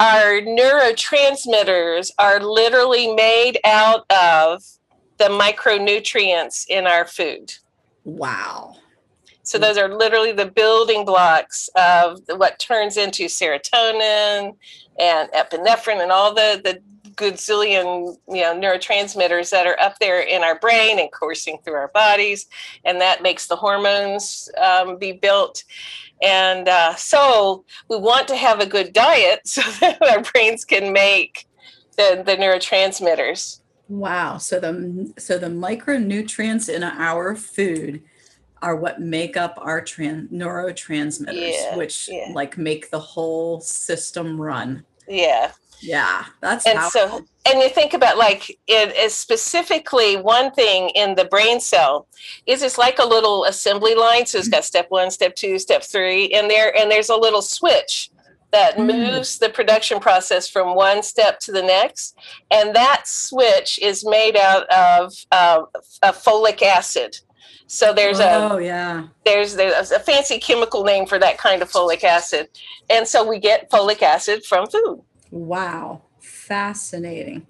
our 0.00 0.40
neurotransmitters 0.42 2.10
are 2.18 2.40
literally 2.40 3.14
made 3.14 3.58
out 3.64 4.04
of 4.10 4.62
the 5.18 5.24
micronutrients 5.24 6.66
in 6.68 6.86
our 6.86 7.06
food. 7.06 7.54
Wow. 8.04 8.76
So 9.42 9.58
those 9.58 9.78
are 9.78 9.88
literally 9.88 10.32
the 10.32 10.46
building 10.46 11.04
blocks 11.04 11.70
of 11.76 12.20
what 12.36 12.58
turns 12.58 12.96
into 12.96 13.26
serotonin 13.26 14.56
and 14.98 15.30
epinephrine 15.30 16.02
and 16.02 16.12
all 16.12 16.34
the, 16.34 16.60
the 16.62 16.82
gazillion 17.16 18.16
you 18.28 18.42
know 18.42 18.54
neurotransmitters 18.54 19.50
that 19.50 19.66
are 19.66 19.78
up 19.80 19.98
there 19.98 20.20
in 20.20 20.42
our 20.42 20.58
brain 20.58 20.98
and 20.98 21.10
coursing 21.12 21.58
through 21.64 21.74
our 21.74 21.88
bodies 21.88 22.46
and 22.84 23.00
that 23.00 23.22
makes 23.22 23.46
the 23.46 23.56
hormones 23.56 24.48
um, 24.58 24.98
be 24.98 25.12
built 25.12 25.64
and 26.22 26.68
uh, 26.68 26.94
so 26.94 27.64
we 27.88 27.96
want 27.96 28.28
to 28.28 28.36
have 28.36 28.60
a 28.60 28.66
good 28.66 28.92
diet 28.92 29.40
so 29.44 29.62
that 29.80 30.00
our 30.10 30.22
brains 30.22 30.64
can 30.64 30.92
make 30.92 31.46
the, 31.96 32.22
the 32.24 32.36
neurotransmitters 32.36 33.60
wow 33.88 34.36
so 34.36 34.60
the 34.60 35.12
so 35.18 35.38
the 35.38 35.46
micronutrients 35.46 36.68
in 36.68 36.82
our 36.82 37.34
food 37.34 38.02
are 38.62 38.76
what 38.76 39.00
make 39.00 39.36
up 39.36 39.58
our 39.60 39.80
tran- 39.80 40.28
neurotransmitters, 40.30 41.52
Yeah, 41.52 41.76
which 41.76 42.08
yeah. 42.10 42.32
like 42.32 42.56
make 42.56 42.90
the 42.90 42.98
whole 42.98 43.60
system 43.60 44.40
run. 44.40 44.84
Yeah. 45.06 45.52
Yeah, 45.80 46.24
that's 46.40 46.66
And 46.66 46.78
powerful. 46.78 47.00
so, 47.18 47.24
and 47.48 47.60
you 47.60 47.68
think 47.68 47.94
about 47.94 48.16
like 48.18 48.50
it 48.66 48.96
is 48.96 49.14
specifically 49.14 50.16
one 50.16 50.50
thing 50.52 50.88
in 50.90 51.14
the 51.14 51.26
brain 51.26 51.60
cell 51.60 52.08
is 52.46 52.62
it's 52.62 52.78
like 52.78 52.98
a 52.98 53.04
little 53.06 53.44
assembly 53.44 53.94
line. 53.94 54.26
So 54.26 54.38
it's 54.38 54.48
got 54.48 54.64
step 54.64 54.86
one, 54.88 55.10
step 55.10 55.36
two, 55.36 55.58
step 55.58 55.82
three, 55.84 56.32
and 56.32 56.50
there 56.50 56.76
and 56.76 56.90
there's 56.90 57.10
a 57.10 57.16
little 57.16 57.42
switch 57.42 58.10
that 58.52 58.76
Mm. 58.76 58.86
moves 58.86 59.38
the 59.38 59.48
production 59.48 60.00
process 60.00 60.48
from 60.48 60.74
one 60.74 61.02
step 61.02 61.40
to 61.40 61.52
the 61.52 61.62
next, 61.62 62.16
and 62.50 62.74
that 62.74 63.02
switch 63.06 63.78
is 63.82 64.04
made 64.04 64.36
out 64.36 64.66
of 64.68 65.12
uh, 65.32 65.62
a 66.02 66.12
folic 66.12 66.62
acid. 66.62 67.18
So 67.66 67.92
there's 67.92 68.20
a 68.20 68.48
oh 68.52 68.58
yeah. 68.58 69.08
there's 69.24 69.56
there's 69.56 69.90
a 69.90 69.98
fancy 70.00 70.38
chemical 70.38 70.84
name 70.84 71.04
for 71.06 71.18
that 71.18 71.36
kind 71.38 71.60
of 71.60 71.70
folic 71.70 72.02
acid, 72.04 72.48
and 72.88 73.06
so 73.06 73.28
we 73.28 73.38
get 73.40 73.70
folic 73.70 74.00
acid 74.02 74.44
from 74.44 74.68
food. 74.68 75.02
Wow, 75.30 76.02
fascinating. 76.20 77.46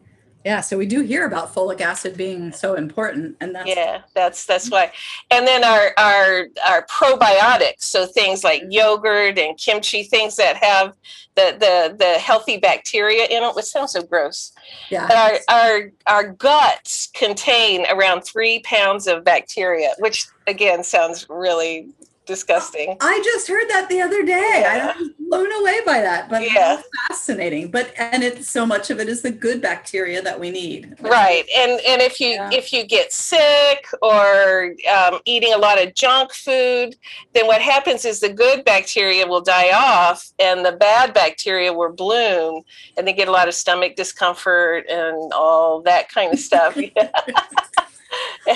Yeah, 0.46 0.60
so 0.60 0.78
we 0.78 0.86
do 0.86 1.00
hear 1.00 1.26
about 1.26 1.52
folic 1.52 1.80
acid 1.80 2.16
being 2.16 2.52
so 2.52 2.74
important, 2.74 3.36
and 3.40 3.52
that's 3.52 3.68
yeah 3.68 4.02
that's 4.14 4.46
that's 4.46 4.70
why 4.70 4.92
and 5.32 5.44
then 5.44 5.64
our 5.64 5.92
our 5.98 6.46
our 6.64 6.86
probiotics 6.86 7.82
so 7.82 8.06
things 8.06 8.44
like 8.44 8.62
mm-hmm. 8.62 8.70
yogurt 8.70 9.40
and 9.40 9.58
kimchi 9.58 10.04
things 10.04 10.36
that 10.36 10.56
have 10.56 10.94
the 11.34 11.56
the 11.58 11.96
the 11.96 12.12
healthy 12.20 12.58
bacteria 12.58 13.24
in 13.24 13.42
it 13.42 13.56
which 13.56 13.64
sounds 13.64 13.90
so 13.90 14.02
gross 14.02 14.52
yeah. 14.88 15.08
but 15.08 15.16
our 15.16 15.38
our 15.48 15.90
our 16.06 16.32
guts 16.32 17.08
contain 17.08 17.84
around 17.90 18.22
three 18.22 18.60
pounds 18.60 19.08
of 19.08 19.24
bacteria 19.24 19.90
which 19.98 20.28
again 20.46 20.84
sounds 20.84 21.26
really 21.28 21.88
disgusting 22.26 22.96
I 23.00 23.20
just 23.24 23.48
heard 23.48 23.68
that 23.70 23.88
the 23.88 24.00
other 24.00 24.22
day. 24.24 24.60
Yeah. 24.62 24.92
I 24.94 24.98
was 24.98 25.10
blown 25.18 25.50
away 25.60 25.78
by 25.86 26.00
that, 26.00 26.28
but 26.28 26.42
Yeah. 26.42 26.80
fascinating. 27.08 27.70
But 27.70 27.92
and 27.98 28.22
it's 28.22 28.48
so 28.50 28.66
much 28.66 28.90
of 28.90 29.00
it 29.00 29.08
is 29.08 29.22
the 29.22 29.30
good 29.30 29.60
bacteria 29.62 30.20
that 30.22 30.38
we 30.38 30.50
need. 30.50 30.94
right 31.00 31.44
and 31.56 31.72
and 31.86 32.02
if 32.02 32.20
you 32.20 32.28
Yeah. 32.30 32.50
if 32.52 32.72
you 32.72 32.84
get 32.84 33.12
sick 33.12 33.86
or 34.02 34.74
um, 34.96 35.20
eating 35.24 35.52
a 35.54 35.58
lot 35.58 35.80
of 35.82 35.94
junk 35.94 36.32
food 36.32 36.96
then 37.32 37.46
what 37.46 37.60
happens 37.62 38.04
is 38.04 38.20
the 38.20 38.28
good 38.32 38.64
bacteria 38.64 39.26
will 39.26 39.40
die 39.40 39.70
off 39.72 40.30
and 40.38 40.64
the 40.64 40.72
bad 40.72 41.14
bacteria 41.14 41.72
will 41.72 41.92
bloom 41.92 42.62
and 42.96 43.06
they 43.06 43.12
get 43.12 43.28
a 43.28 43.32
lot 43.32 43.48
of 43.48 43.54
stomach 43.54 43.94
discomfort 43.96 44.84
and 44.88 45.32
all 45.32 45.80
that 45.82 46.08
kind 46.08 46.32
of 46.32 46.38
stuff 46.40 46.76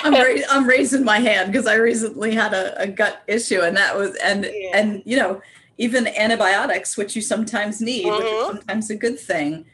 I'm, 0.04 0.14
ra- 0.14 0.42
I'm 0.50 0.66
raising 0.66 1.04
my 1.04 1.18
hand 1.18 1.52
because 1.52 1.66
I 1.66 1.74
recently 1.74 2.34
had 2.34 2.52
a, 2.54 2.80
a 2.82 2.86
gut 2.86 3.22
issue, 3.26 3.60
and 3.60 3.76
that 3.76 3.96
was 3.96 4.16
and 4.16 4.44
Yeah. 4.44 4.70
and 4.78 5.02
you 5.04 5.16
know 5.16 5.40
even 5.78 6.06
antibiotics, 6.08 6.96
which 6.96 7.16
you 7.16 7.22
sometimes 7.22 7.80
need, 7.80 8.04
which 8.06 8.26
is 8.26 8.32
Mhm. 8.42 8.46
sometimes 8.46 8.90
a 8.90 8.96
good 8.96 9.18
thing. 9.18 9.64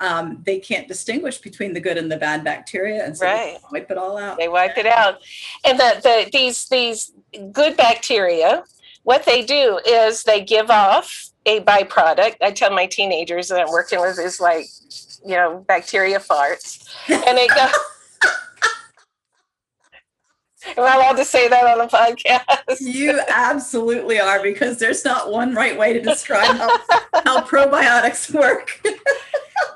Um, 0.00 0.40
they 0.46 0.60
can't 0.60 0.86
distinguish 0.86 1.38
between 1.38 1.74
the 1.74 1.80
good 1.80 1.98
and 1.98 2.10
the 2.12 2.16
bad 2.16 2.44
bacteria, 2.44 3.04
and 3.04 3.16
so 3.18 3.24
they 3.24 3.32
Right. 3.32 3.58
wipe 3.72 3.90
it 3.90 3.98
all 3.98 4.16
out. 4.16 4.38
they 4.38 4.46
wipe 4.48 4.78
it 4.78 4.86
out 4.86 5.18
and 5.64 5.78
the, 5.78 6.00
the 6.02 6.30
these 6.32 6.68
these 6.68 7.12
good 7.52 7.76
bacteria 7.76 8.62
what 9.02 9.24
they 9.24 9.42
do 9.44 9.80
is 9.86 10.22
they 10.22 10.40
give 10.40 10.70
off 10.70 11.30
a 11.46 11.60
byproduct 11.62 12.36
i 12.42 12.50
tell 12.52 12.70
my 12.70 12.86
teenagers 12.86 13.48
that 13.48 13.58
i'm 13.60 13.70
working 13.72 14.00
with 14.00 14.18
is 14.20 14.38
like 14.38 14.66
you 15.26 15.34
know 15.34 15.64
bacteria 15.66 16.20
farts 16.20 16.86
and 17.08 17.36
they 17.36 17.48
go 17.60 17.66
am 20.76 20.84
i 20.84 20.94
allowed 20.96 21.16
to 21.16 21.24
say 21.24 21.48
that 21.48 21.64
on 21.66 21.80
a 21.80 21.88
podcast 21.88 22.80
You 22.80 23.20
absolutely 23.28 24.20
are 24.20 24.42
because 24.42 24.78
there's 24.78 25.04
not 25.04 25.30
one 25.30 25.54
right 25.54 25.78
way 25.78 25.92
to 25.92 26.00
describe 26.00 26.56
how, 26.56 26.78
how 27.24 27.40
probiotics 27.42 28.32
work. 28.32 28.80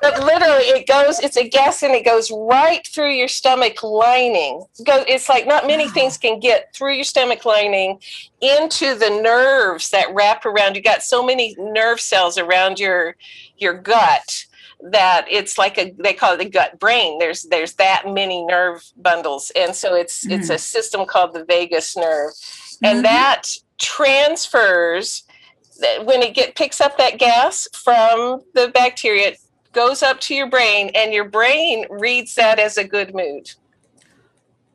but 0.01 0.23
literally 0.23 0.63
it 0.65 0.87
goes 0.87 1.19
it's 1.19 1.37
a 1.37 1.47
gas 1.47 1.83
and 1.83 1.93
it 1.93 2.05
goes 2.05 2.31
right 2.31 2.85
through 2.87 3.11
your 3.11 3.27
stomach 3.27 3.83
lining 3.83 4.63
It 4.79 5.05
it's 5.09 5.29
like 5.29 5.45
not 5.47 5.67
many 5.67 5.87
Wow. 5.87 5.93
things 5.93 6.17
can 6.17 6.39
get 6.39 6.73
through 6.73 6.93
your 6.93 7.03
stomach 7.03 7.45
lining 7.45 7.99
into 8.41 8.95
the 8.95 9.09
nerves 9.21 9.89
that 9.91 10.13
wrap 10.13 10.45
around 10.45 10.75
you 10.75 10.81
got 10.81 11.03
so 11.03 11.23
many 11.23 11.55
nerve 11.57 11.99
cells 11.99 12.37
around 12.37 12.79
your 12.79 13.15
your 13.57 13.73
gut 13.73 14.45
that 14.91 15.25
it's 15.29 15.57
like 15.57 15.77
a 15.77 15.93
they 15.99 16.13
call 16.13 16.33
it 16.33 16.37
the 16.39 16.49
gut 16.49 16.77
brain 16.79 17.17
there's 17.19 17.43
there's 17.43 17.73
that 17.75 18.03
many 18.05 18.43
nerve 18.45 18.83
bundles 18.97 19.51
and 19.55 19.73
so 19.75 19.95
it's 19.95 20.25
it's 20.27 20.49
a 20.49 20.57
system 20.57 21.05
called 21.05 21.33
the 21.33 21.45
vagus 21.45 21.95
nerve 21.95 22.33
and 22.83 22.99
Mhm. 22.99 23.03
that 23.03 23.43
transfers 23.77 25.23
that 25.79 26.05
when 26.05 26.21
it 26.21 26.35
get 26.35 26.55
picks 26.55 26.81
up 26.81 26.97
that 26.97 27.17
gas 27.17 27.67
from 27.73 28.41
the 28.53 28.67
bacteria 28.73 29.29
it 29.29 29.37
goes 29.71 30.03
up 30.03 30.19
to 30.19 30.35
your 30.35 30.49
brain 30.49 30.91
and 30.95 31.13
your 31.13 31.29
brain 31.29 31.85
reads 31.89 32.35
that 32.35 32.59
as 32.59 32.77
a 32.77 32.83
good 32.83 33.13
mood 33.15 33.49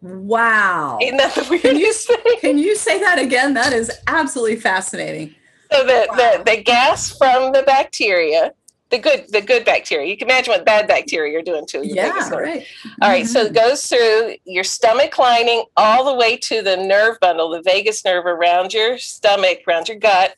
Wow. 0.01 0.99
isn't 1.03 1.17
that 1.17 1.35
the 1.35 1.59
Can 1.59 1.77
you, 1.77 1.93
thing 1.93 2.37
can 2.41 2.57
you 2.59 2.77
say 2.77 3.01
that 3.01 3.19
again? 3.19 3.55
That 3.55 3.73
is 3.73 3.91
absolutely 4.07 4.57
fascinating. 4.57 5.35
so 5.73 5.85
the, 5.85 6.07
Wow. 6.11 6.17
the 6.17 6.43
the 6.53 6.63
gas 6.63 7.11
from 7.19 7.53
the 7.53 7.63
bacteria 7.65 8.53
the 8.91 8.99
good 8.99 9.27
the 9.31 9.41
good 9.43 9.65
bacteria 9.65 10.09
you 10.09 10.17
can 10.17 10.29
imagine 10.29 10.53
what 10.53 10.65
bad 10.65 10.89
bacteria 10.89 11.39
are 11.39 11.43
doing 11.43 11.67
to 11.67 11.87
your 11.87 11.97
Yeah, 11.97 12.29
nerve. 12.31 12.41
right. 12.41 12.67
All 13.03 13.11
right, 13.11 13.27
so 13.27 13.43
it 13.43 13.53
Mhm. 13.53 13.55
goes 13.55 13.87
through 13.87 14.37
your 14.45 14.65
stomach 14.65 15.19
lining 15.19 15.65
all 15.77 16.05
the 16.05 16.15
way 16.15 16.37
to 16.39 16.63
the 16.63 16.77
nerve 16.77 17.19
bundle, 17.21 17.51
the 17.51 17.63
vagus 17.63 18.05
nerve 18.05 18.25
around 18.27 18.73
your 18.73 18.97
stomach, 18.99 19.59
around 19.69 19.89
your 19.89 19.99
gut, 19.99 20.35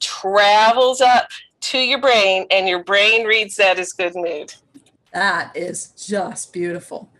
travels 0.00 1.00
up 1.00 1.28
to 1.60 1.78
your 1.78 2.00
brain, 2.00 2.46
and 2.50 2.68
your 2.68 2.82
brain 2.82 3.26
reads 3.26 3.56
that 3.56 3.78
as 3.78 3.92
good 3.92 4.14
mood. 4.14 4.54
that 5.12 5.54
is 5.56 5.88
just 5.88 6.52
beautiful. 6.52 7.10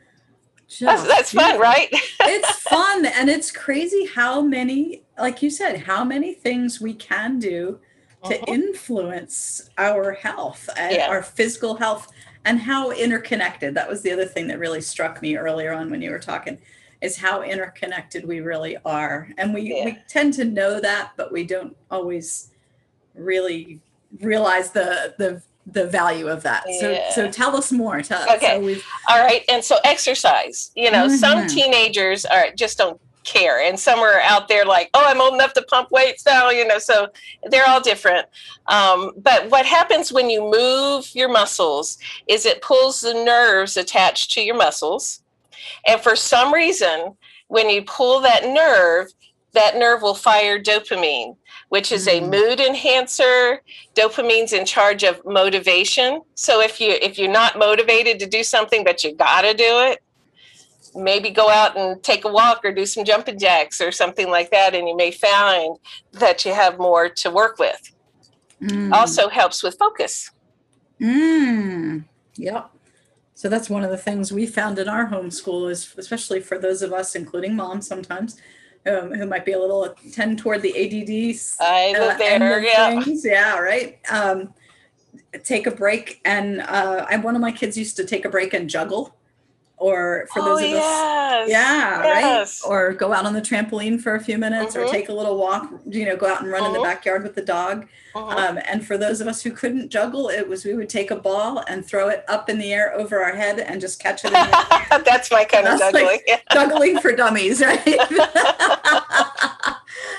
That's, 0.80 1.02
Just 1.02 1.08
that's 1.08 1.32
fun, 1.32 1.44
beautiful. 1.58 1.60
right? 1.60 1.88
it's 2.22 2.50
fun 2.62 3.04
and 3.04 3.28
it's 3.28 3.50
crazy 3.50 4.06
how 4.06 4.40
many 4.40 5.02
like 5.18 5.42
you 5.42 5.50
said 5.50 5.80
how 5.80 6.04
many 6.04 6.32
things 6.32 6.80
we 6.80 6.94
can 6.94 7.38
do 7.40 7.80
to 8.24 8.38
Mhm. 8.38 8.48
influence 8.48 9.70
our 9.78 10.12
health 10.12 10.68
and 10.76 10.94
Yeah. 10.94 11.08
our 11.08 11.22
physical 11.22 11.76
health 11.76 12.08
and 12.44 12.58
how 12.60 12.90
interconnected 12.90 13.74
that 13.74 13.88
was 13.88 14.02
the 14.02 14.12
other 14.12 14.26
thing 14.26 14.46
that 14.48 14.58
really 14.58 14.80
struck 14.80 15.22
me 15.22 15.36
earlier 15.36 15.72
on 15.72 15.90
when 15.90 16.02
you 16.02 16.10
were 16.10 16.18
talking 16.18 16.58
is 17.00 17.16
how 17.16 17.42
interconnected 17.42 18.26
we 18.26 18.40
really 18.40 18.76
are 18.84 19.28
and 19.38 19.54
we, 19.54 19.62
Yeah. 19.62 19.84
we 19.86 19.98
tend 20.08 20.34
to 20.34 20.44
know 20.44 20.80
that 20.80 21.12
but 21.16 21.32
we 21.32 21.44
don't 21.44 21.76
always 21.90 22.50
really 23.14 23.80
realize 24.20 24.70
the 24.72 25.14
the 25.18 25.42
the 25.66 25.86
value 25.86 26.26
of 26.26 26.42
that 26.42 26.64
so 26.80 26.98
so 27.14 27.30
tell 27.30 27.54
us 27.56 27.70
more 27.70 28.02
tell, 28.02 28.22
Okay. 28.34 28.58
so 28.76 28.82
All 29.08 29.18
right, 29.22 29.44
and 29.48 29.62
so 29.62 29.76
exercise. 29.84 30.72
You 30.74 30.90
know, 30.90 31.06
some 31.08 31.44
Mhm. 31.44 31.48
teenagers 31.48 32.24
are 32.24 32.50
just 32.56 32.78
don't 32.78 33.00
care, 33.24 33.60
and 33.60 33.78
some 33.78 34.00
are 34.00 34.20
out 34.20 34.48
there 34.48 34.64
like, 34.64 34.90
"Oh, 34.94 35.04
I'm 35.04 35.20
old 35.20 35.34
enough 35.34 35.52
to 35.54 35.62
pump 35.62 35.90
weights 35.90 36.24
now." 36.26 36.50
You 36.50 36.66
know, 36.66 36.78
so 36.78 37.08
they're 37.44 37.68
all 37.68 37.80
different. 37.80 38.26
Um, 38.66 39.12
but 39.16 39.50
what 39.50 39.66
happens 39.66 40.12
when 40.12 40.30
you 40.30 40.40
move 40.42 41.08
your 41.14 41.28
muscles 41.28 41.98
is 42.26 42.46
it 42.46 42.62
pulls 42.62 43.00
the 43.00 43.14
nerves 43.14 43.76
attached 43.76 44.32
to 44.32 44.42
your 44.42 44.56
muscles, 44.56 45.22
and 45.86 46.00
for 46.00 46.16
some 46.16 46.52
reason, 46.52 47.16
when 47.48 47.68
you 47.68 47.82
pull 47.82 48.20
that 48.20 48.46
nerve, 48.46 49.08
that 49.52 49.76
nerve 49.76 50.02
will 50.02 50.14
fire 50.14 50.62
dopamine, 50.62 51.36
which 51.70 51.90
is 51.90 52.06
a 52.06 52.20
Mm. 52.20 52.30
mood 52.30 52.60
enhancer. 52.60 53.60
Dopamine's 53.96 54.52
in 54.52 54.64
charge 54.64 55.02
of 55.02 55.20
motivation. 55.24 56.22
So 56.36 56.60
if 56.60 56.80
you 56.80 56.90
if 57.02 57.18
you're 57.18 57.28
not 57.28 57.58
motivated 57.58 58.20
to 58.20 58.26
do 58.26 58.44
something 58.44 58.84
but 58.84 59.02
you 59.02 59.12
got 59.14 59.42
to 59.42 59.52
do 59.52 59.80
it, 59.80 60.00
maybe 60.94 61.30
go 61.30 61.48
out 61.48 61.76
and 61.76 62.02
take 62.02 62.24
a 62.24 62.32
walk 62.32 62.64
or 62.64 62.72
do 62.72 62.86
some 62.86 63.04
jumping 63.04 63.38
jacks 63.38 63.80
or 63.80 63.92
something 63.92 64.28
like 64.28 64.50
that 64.50 64.74
and 64.74 64.88
you 64.88 64.96
may 64.96 65.10
find 65.10 65.78
that 66.12 66.44
you 66.44 66.52
have 66.52 66.78
more 66.78 67.08
to 67.08 67.30
work 67.30 67.58
with. 67.58 67.92
Mm. 68.60 68.92
Also 68.92 69.28
helps 69.28 69.62
with 69.62 69.78
focus. 69.78 70.30
Mm, 71.00 72.04
yep. 72.36 72.70
So 73.34 73.48
that's 73.48 73.70
one 73.70 73.84
of 73.84 73.90
the 73.90 73.96
things 73.96 74.32
we 74.32 74.44
found 74.44 74.78
in 74.78 74.86
our 74.86 75.08
homeschool 75.08 75.70
is 75.70 75.94
especially 75.96 76.40
for 76.40 76.58
those 76.58 76.82
of 76.82 76.92
us, 76.92 77.14
including 77.14 77.56
moms 77.56 77.86
sometimes, 77.86 78.36
um, 78.86 79.14
who 79.14 79.24
might 79.24 79.46
be 79.46 79.52
a 79.52 79.58
little 79.58 79.94
tend 80.12 80.38
toward 80.38 80.60
the 80.60 80.70
ADD. 80.70 81.36
I 81.58 81.94
uh, 81.98 82.18
there, 82.18 82.62
yeah. 82.62 83.02
things. 83.02 83.24
Yeah, 83.24 83.58
right. 83.58 83.98
Um, 84.10 84.52
take 85.42 85.66
a 85.66 85.70
break, 85.70 86.20
and 86.26 86.60
uh, 86.60 87.06
I 87.08 87.16
one 87.16 87.34
of 87.34 87.40
my 87.40 87.52
kids 87.52 87.78
used 87.78 87.96
to 87.96 88.04
take 88.04 88.26
a 88.26 88.28
break 88.28 88.52
and 88.52 88.68
juggle, 88.68 89.16
or 89.80 90.28
for 90.32 90.40
oh, 90.42 90.44
those 90.44 90.58
of 90.60 90.64
us 90.66 90.72
yes. 90.74 91.48
yeah, 91.50 92.02
Yes. 92.04 92.62
right. 92.64 92.70
Or 92.70 92.92
go 92.92 93.12
out 93.12 93.24
on 93.26 93.32
the 93.32 93.40
trampoline 93.40 94.00
for 94.00 94.14
a 94.14 94.20
few 94.20 94.38
minutes, 94.38 94.76
or 94.76 94.84
Mhm. 94.84 94.90
take 94.90 95.08
a 95.08 95.12
little 95.12 95.36
walk. 95.38 95.68
You 95.88 96.04
know, 96.06 96.16
go 96.16 96.26
out 96.28 96.42
and 96.42 96.50
run 96.52 96.64
in 96.66 96.72
the 96.72 96.78
Mhm. 96.78 96.84
backyard 96.84 97.22
with 97.22 97.34
the 97.34 97.42
dog. 97.42 97.86
Mhm. 98.14 98.36
Um, 98.36 98.58
and 98.68 98.86
for 98.86 98.98
those 98.98 99.20
of 99.20 99.26
us 99.28 99.42
who 99.42 99.50
couldn't 99.52 99.88
juggle, 99.88 100.28
it 100.28 100.48
was 100.48 100.64
we 100.64 100.74
would 100.74 100.88
take 100.88 101.10
a 101.10 101.16
ball 101.16 101.64
and 101.66 101.84
throw 101.86 102.08
it 102.08 102.24
up 102.28 102.48
in 102.50 102.58
the 102.58 102.72
air 102.72 102.92
over 102.94 103.22
our 103.22 103.34
head 103.34 103.58
and 103.60 103.80
just 103.80 104.00
catch 104.00 104.24
it. 104.24 104.28
In 104.28 104.32
the 104.34 104.38
air. 104.92 104.98
That's 105.04 105.30
my 105.30 105.44
kind 105.44 105.66
of 105.66 105.80
like- 105.80 105.92
juggling. 105.92 106.20
Yeah. 106.26 106.36
Juggling 106.52 106.98
for 107.00 107.12
dummies, 107.16 107.60
right? 107.60 107.80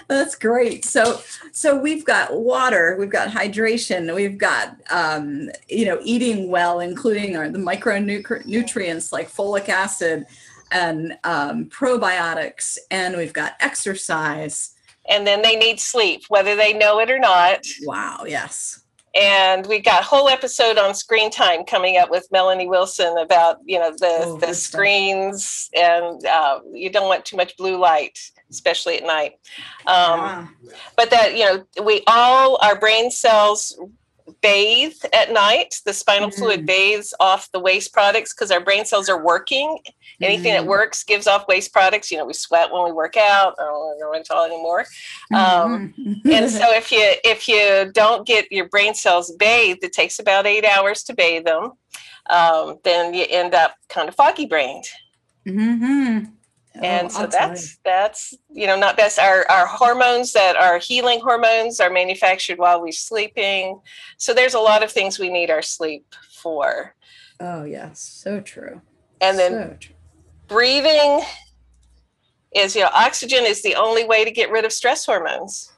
That's 0.07 0.35
great. 0.35 0.85
So, 0.85 1.21
so 1.51 1.77
we've 1.77 2.05
got 2.05 2.35
water, 2.35 2.95
we've 2.99 3.09
got 3.09 3.29
hydration, 3.29 4.13
we've 4.13 4.37
got 4.37 4.75
um, 4.89 5.49
you 5.67 5.85
know 5.85 5.99
eating 6.03 6.49
well, 6.49 6.79
including 6.79 7.37
our, 7.37 7.49
the 7.49 7.59
micronutrients 7.59 9.11
like 9.11 9.29
folic 9.29 9.69
acid 9.69 10.25
and 10.71 11.17
um, 11.23 11.65
probiotics, 11.65 12.77
and 12.89 13.17
we've 13.17 13.33
got 13.33 13.53
exercise. 13.59 14.75
And 15.09 15.25
then 15.25 15.41
they 15.41 15.55
need 15.55 15.79
sleep, 15.79 16.23
whether 16.29 16.55
they 16.55 16.73
know 16.73 16.99
it 16.99 17.09
or 17.09 17.19
not. 17.19 17.65
Wow. 17.83 18.23
Yes 18.27 18.80
and 19.13 19.65
we 19.67 19.79
got 19.79 20.01
a 20.01 20.05
whole 20.05 20.29
episode 20.29 20.77
on 20.77 20.95
screen 20.95 21.29
time 21.29 21.65
coming 21.65 21.97
up 21.97 22.09
with 22.09 22.27
Melanie 22.31 22.67
Wilson 22.67 23.17
about 23.17 23.57
you 23.65 23.77
know 23.77 23.91
the 23.91 24.19
oh, 24.23 24.37
the 24.37 24.53
screens 24.53 25.69
and 25.75 26.25
uh, 26.25 26.59
you 26.71 26.89
don't 26.89 27.07
want 27.07 27.25
too 27.25 27.35
much 27.35 27.57
blue 27.57 27.77
light, 27.77 28.17
especially 28.49 28.97
at 28.97 29.05
night. 29.05 29.33
Um, 29.85 30.19
yeah. 30.19 30.47
But 30.95 31.09
that 31.09 31.37
you 31.37 31.45
know 31.45 31.65
we 31.83 32.03
all 32.07 32.57
our 32.61 32.79
brain 32.79 33.11
cells 33.11 33.77
bathe 34.41 34.95
at 35.13 35.31
night. 35.31 35.75
The 35.85 35.93
spinal 35.93 36.29
mm-hmm. 36.29 36.39
fluid 36.39 36.65
bathes 36.65 37.13
off 37.19 37.51
the 37.51 37.59
waste 37.59 37.93
products 37.93 38.33
because 38.33 38.51
our 38.51 38.59
brain 38.59 38.85
cells 38.85 39.09
are 39.09 39.23
working. 39.23 39.79
Anything 40.21 40.53
mm-hmm. 40.53 40.65
that 40.65 40.69
works 40.69 41.03
gives 41.03 41.27
off 41.27 41.47
waste 41.47 41.73
products. 41.73 42.11
You 42.11 42.17
know, 42.17 42.25
we 42.25 42.33
sweat 42.33 42.71
when 42.71 42.83
we 42.83 42.91
work 42.91 43.17
out. 43.17 43.55
I 43.59 43.63
don't 43.63 43.73
want 43.73 43.99
to 43.99 44.03
go 44.05 44.13
into 44.13 44.33
all 44.33 44.45
anymore. 44.45 44.85
Um, 45.33 45.93
mm-hmm. 45.97 46.31
and 46.31 46.49
so 46.49 46.71
if 46.73 46.91
you 46.91 47.13
if 47.23 47.47
you 47.47 47.91
don't 47.93 48.25
get 48.25 48.51
your 48.51 48.69
brain 48.69 48.93
cells 48.93 49.31
bathed, 49.31 49.83
it 49.83 49.93
takes 49.93 50.19
about 50.19 50.45
eight 50.45 50.65
hours 50.65 51.03
to 51.03 51.13
bathe 51.13 51.45
them. 51.45 51.73
Um, 52.29 52.77
then 52.83 53.13
you 53.13 53.25
end 53.29 53.53
up 53.53 53.75
kind 53.89 54.07
of 54.07 54.15
foggy 54.15 54.45
brained. 54.45 54.85
Mm-hmm. 55.47 56.31
Oh, 56.77 56.79
and 56.81 57.11
so 57.11 57.27
that's 57.27 57.77
that's 57.83 58.33
you 58.49 58.65
know 58.65 58.77
not 58.77 58.95
best 58.95 59.19
our 59.19 59.45
our 59.51 59.67
hormones 59.67 60.31
that 60.33 60.55
are 60.55 60.79
healing 60.79 61.19
hormones 61.19 61.81
are 61.81 61.89
manufactured 61.89 62.59
while 62.59 62.81
we're 62.81 62.93
sleeping. 62.93 63.81
So 64.17 64.33
there's 64.33 64.53
a 64.53 64.59
lot 64.59 64.81
of 64.81 64.91
things 64.91 65.19
we 65.19 65.29
need 65.29 65.49
our 65.49 65.61
sleep 65.61 66.05
for. 66.33 66.95
Oh 67.41 67.65
yes 67.65 67.99
so 68.01 68.39
true. 68.39 68.81
And 69.19 69.37
then 69.37 69.51
so 69.51 69.77
true. 69.79 69.95
breathing 70.47 71.21
is 72.55 72.73
you 72.75 72.83
know 72.83 72.89
oxygen 72.95 73.43
is 73.45 73.61
the 73.63 73.75
only 73.75 74.05
way 74.05 74.23
to 74.23 74.31
get 74.31 74.49
rid 74.49 74.63
of 74.63 74.71
stress 74.71 75.05
hormones. 75.05 75.73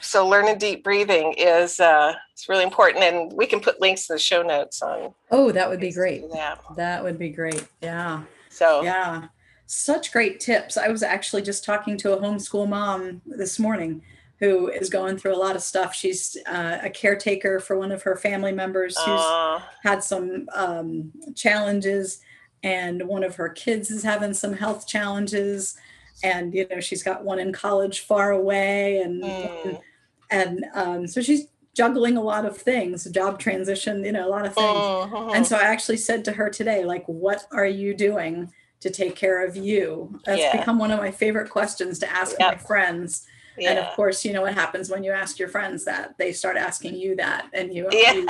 So 0.00 0.26
learning 0.26 0.56
deep 0.56 0.82
breathing 0.82 1.34
is 1.36 1.80
uh 1.80 2.14
it's 2.32 2.48
really 2.48 2.64
important 2.64 3.04
and 3.04 3.30
we 3.34 3.44
can 3.44 3.60
put 3.60 3.78
links 3.82 4.08
in 4.08 4.14
the 4.14 4.20
show 4.20 4.40
notes 4.40 4.80
on 4.80 5.12
oh 5.30 5.52
that 5.52 5.68
would 5.68 5.80
be 5.80 5.92
great. 5.92 6.24
yeah 6.32 6.54
that 6.76 7.04
would 7.04 7.18
be 7.18 7.28
great 7.28 7.66
yeah. 7.82 8.22
So 8.48 8.80
yeah 8.80 9.28
such 9.70 10.10
great 10.10 10.40
tips. 10.40 10.76
I 10.76 10.88
was 10.88 11.04
actually 11.04 11.42
just 11.42 11.64
talking 11.64 11.96
to 11.98 12.12
a 12.12 12.20
homeschool 12.20 12.68
mom 12.68 13.22
this 13.24 13.56
morning 13.56 14.02
who 14.40 14.66
is 14.66 14.90
going 14.90 15.16
through 15.16 15.32
a 15.32 15.38
lot 15.38 15.54
of 15.54 15.62
stuff. 15.62 15.94
She's 15.94 16.36
uh, 16.48 16.78
a 16.82 16.90
caretaker 16.90 17.60
for 17.60 17.78
one 17.78 17.92
of 17.92 18.02
her 18.02 18.16
family 18.16 18.50
members 18.50 18.98
who's 18.98 19.20
uh. 19.20 19.60
had 19.84 20.02
some 20.02 20.48
um, 20.54 21.12
challenges, 21.36 22.20
and 22.64 23.06
one 23.06 23.22
of 23.22 23.36
her 23.36 23.48
kids 23.48 23.92
is 23.92 24.02
having 24.02 24.34
some 24.34 24.54
health 24.54 24.88
challenges. 24.88 25.78
And 26.24 26.52
you 26.52 26.66
know, 26.68 26.80
she's 26.80 27.04
got 27.04 27.22
one 27.22 27.38
in 27.38 27.52
college 27.52 28.00
far 28.00 28.32
away, 28.32 28.98
and 28.98 29.22
mm. 29.22 29.80
and 30.30 30.64
um, 30.74 31.06
so 31.06 31.22
she's 31.22 31.46
juggling 31.74 32.16
a 32.16 32.22
lot 32.22 32.44
of 32.44 32.56
things, 32.56 33.04
job 33.04 33.38
transition, 33.38 34.04
you 34.04 34.10
know, 34.10 34.26
a 34.26 34.28
lot 34.28 34.46
of 34.46 34.52
things. 34.52 34.66
Uh-huh. 34.66 35.30
And 35.32 35.46
so 35.46 35.56
I 35.56 35.62
actually 35.62 35.98
said 35.98 36.24
to 36.24 36.32
her 36.32 36.50
today, 36.50 36.84
like, 36.84 37.04
what 37.06 37.46
are 37.52 37.66
you 37.66 37.94
doing? 37.94 38.52
To 38.80 38.90
take 38.90 39.16
care 39.16 39.44
of 39.46 39.56
you? 39.56 40.20
That's 40.24 40.40
yeah. 40.40 40.56
become 40.56 40.78
one 40.78 40.90
of 40.90 40.98
my 40.98 41.10
favorite 41.10 41.50
questions 41.50 41.98
to 42.00 42.10
ask 42.10 42.36
yep. 42.38 42.52
my 42.52 42.58
friends. 42.58 43.26
Yeah. 43.58 43.70
And 43.70 43.78
of 43.80 43.94
course, 43.94 44.24
you 44.24 44.32
know 44.32 44.42
what 44.42 44.54
happens 44.54 44.90
when 44.90 45.04
you 45.04 45.12
ask 45.12 45.38
your 45.38 45.48
friends 45.48 45.84
that 45.84 46.16
they 46.18 46.32
start 46.32 46.56
asking 46.56 46.96
you 46.96 47.16
that, 47.16 47.48
and 47.52 47.74
you, 47.74 47.88
yeah. 47.92 48.12
you 48.12 48.26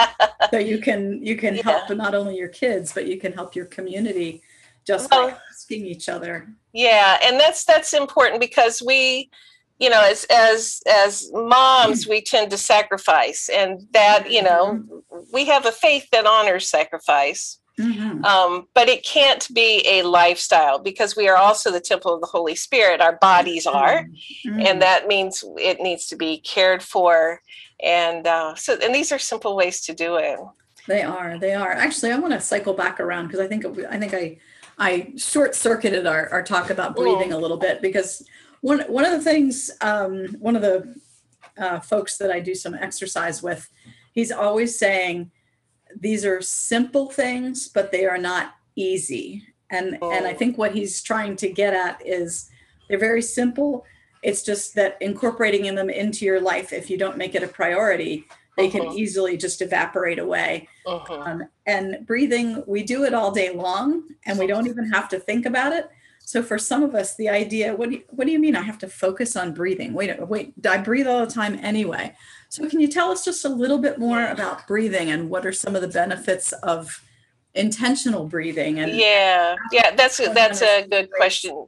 so 0.50 0.58
you 0.58 0.78
can 0.78 1.24
you 1.24 1.36
can 1.36 1.56
help 1.56 1.88
not 1.90 2.14
only 2.14 2.36
your 2.36 2.48
kids 2.48 2.92
but 2.92 3.06
you 3.06 3.18
can 3.18 3.32
help 3.32 3.54
your 3.54 3.66
community 3.66 4.42
just 4.86 5.10
well, 5.10 5.28
by 5.28 5.36
asking 5.50 5.86
each 5.86 6.08
other. 6.08 6.48
Yeah, 6.72 7.18
and 7.22 7.38
that's 7.38 7.64
that's 7.64 7.94
important 7.94 8.40
because 8.40 8.82
we, 8.82 9.30
you 9.78 9.88
know, 9.88 10.02
as 10.02 10.26
as 10.30 10.82
as 10.88 11.30
moms, 11.32 12.08
we 12.08 12.22
tend 12.22 12.50
to 12.50 12.58
sacrifice, 12.58 13.48
and 13.52 13.86
that 13.92 14.30
you 14.30 14.42
know, 14.42 14.74
mm-hmm. 14.74 15.20
we 15.32 15.44
have 15.46 15.66
a 15.66 15.72
faith 15.72 16.08
that 16.10 16.26
honors 16.26 16.68
sacrifice. 16.68 17.59
Mm-hmm. 17.80 18.24
Um, 18.24 18.68
but 18.74 18.88
it 18.88 19.04
can't 19.04 19.46
be 19.54 19.82
a 19.86 20.02
lifestyle 20.02 20.78
because 20.78 21.16
we 21.16 21.28
are 21.28 21.36
also 21.36 21.70
the 21.70 21.80
temple 21.80 22.14
of 22.14 22.20
the 22.20 22.26
Holy 22.26 22.54
Spirit. 22.54 23.00
Our 23.00 23.16
bodies 23.16 23.66
are, 23.66 24.04
mm-hmm. 24.46 24.60
and 24.60 24.82
that 24.82 25.06
means 25.06 25.44
it 25.56 25.80
needs 25.80 26.06
to 26.08 26.16
be 26.16 26.38
cared 26.38 26.82
for. 26.82 27.40
And 27.82 28.26
uh, 28.26 28.54
so, 28.54 28.76
and 28.82 28.94
these 28.94 29.12
are 29.12 29.18
simple 29.18 29.56
ways 29.56 29.80
to 29.82 29.94
do 29.94 30.16
it. 30.16 30.38
They 30.86 31.02
are. 31.02 31.38
They 31.38 31.54
are. 31.54 31.72
Actually, 31.72 32.12
I 32.12 32.18
want 32.18 32.34
to 32.34 32.40
cycle 32.40 32.74
back 32.74 33.00
around 33.00 33.26
because 33.26 33.40
I 33.40 33.46
think 33.46 33.64
I 33.88 33.98
think 33.98 34.14
I 34.14 34.38
I 34.78 35.12
short 35.16 35.54
circuited 35.54 36.06
our, 36.06 36.28
our 36.30 36.42
talk 36.42 36.70
about 36.70 36.96
breathing 36.96 37.32
a 37.32 37.38
little 37.38 37.58
bit 37.58 37.82
because 37.82 38.26
one 38.60 38.80
one 38.80 39.04
of 39.04 39.12
the 39.12 39.22
things 39.22 39.70
um, 39.80 40.26
one 40.40 40.56
of 40.56 40.62
the 40.62 40.94
uh, 41.58 41.80
folks 41.80 42.16
that 42.18 42.30
I 42.30 42.40
do 42.40 42.54
some 42.54 42.74
exercise 42.74 43.42
with, 43.42 43.68
he's 44.12 44.32
always 44.32 44.78
saying 44.78 45.30
these 45.98 46.24
are 46.24 46.40
simple 46.40 47.10
things, 47.10 47.68
but 47.68 47.92
they 47.92 48.06
are 48.06 48.18
not 48.18 48.54
easy. 48.76 49.44
And 49.70 49.98
oh. 50.02 50.12
and 50.12 50.26
I 50.26 50.32
oh. 50.32 50.36
think 50.36 50.58
what 50.58 50.72
he's 50.72 51.02
trying 51.02 51.36
to 51.36 51.48
get 51.48 51.74
at 51.74 52.04
is 52.06 52.50
they're 52.88 52.98
very 52.98 53.22
simple. 53.22 53.84
It's 54.22 54.42
just 54.42 54.74
that 54.74 54.98
incorporating 55.00 55.66
in 55.66 55.74
them 55.74 55.88
into 55.88 56.24
your 56.24 56.40
life, 56.40 56.72
if 56.72 56.90
you 56.90 56.98
don't 56.98 57.16
make 57.16 57.34
it 57.34 57.42
a 57.42 57.48
priority, 57.48 58.26
they 58.56 58.68
uh-huh. 58.68 58.78
can 58.78 58.92
easily 58.92 59.36
just 59.36 59.62
evaporate 59.62 60.18
away. 60.18 60.68
Uh-huh. 60.86 61.20
Um, 61.20 61.48
and 61.66 62.06
breathing, 62.06 62.62
we 62.66 62.82
do 62.82 63.04
it 63.04 63.14
all 63.14 63.30
day 63.30 63.50
long, 63.50 64.02
and 64.26 64.38
we 64.38 64.46
don't 64.46 64.66
even 64.66 64.90
have 64.90 65.08
to 65.10 65.20
think 65.20 65.46
about 65.46 65.72
it. 65.72 65.88
So 66.30 66.44
for 66.44 66.58
some 66.58 66.84
of 66.84 66.94
us, 66.94 67.16
the 67.16 67.28
idea, 67.28 67.74
what 67.74 67.88
do 67.88 67.96
you, 67.96 68.02
what 68.10 68.24
do 68.24 68.30
you 68.30 68.38
mean? 68.38 68.54
I 68.54 68.62
have 68.62 68.78
to 68.78 68.88
focus 68.88 69.34
on 69.34 69.52
breathing? 69.52 69.94
Wait, 69.94 70.16
wait, 70.28 70.54
I 70.64 70.78
breathe 70.78 71.08
all 71.08 71.26
the 71.26 71.32
time 71.32 71.58
anyway. 71.60 72.14
So, 72.50 72.68
can 72.68 72.78
you 72.78 72.86
tell 72.86 73.10
us 73.10 73.24
just 73.24 73.44
a 73.44 73.48
little 73.48 73.78
bit 73.78 73.98
more 73.98 74.24
about 74.28 74.64
breathing 74.68 75.10
and 75.10 75.28
what 75.28 75.44
are 75.44 75.50
some 75.50 75.74
of 75.74 75.82
the 75.82 75.88
benefits 75.88 76.52
of 76.52 77.04
intentional 77.54 78.26
breathing? 78.26 78.78
And 78.78 78.92
yeah, 78.92 79.56
yeah, 79.72 79.96
that's 79.96 80.18
that's 80.18 80.62
a 80.62 80.86
good 80.86 81.10
question. 81.10 81.66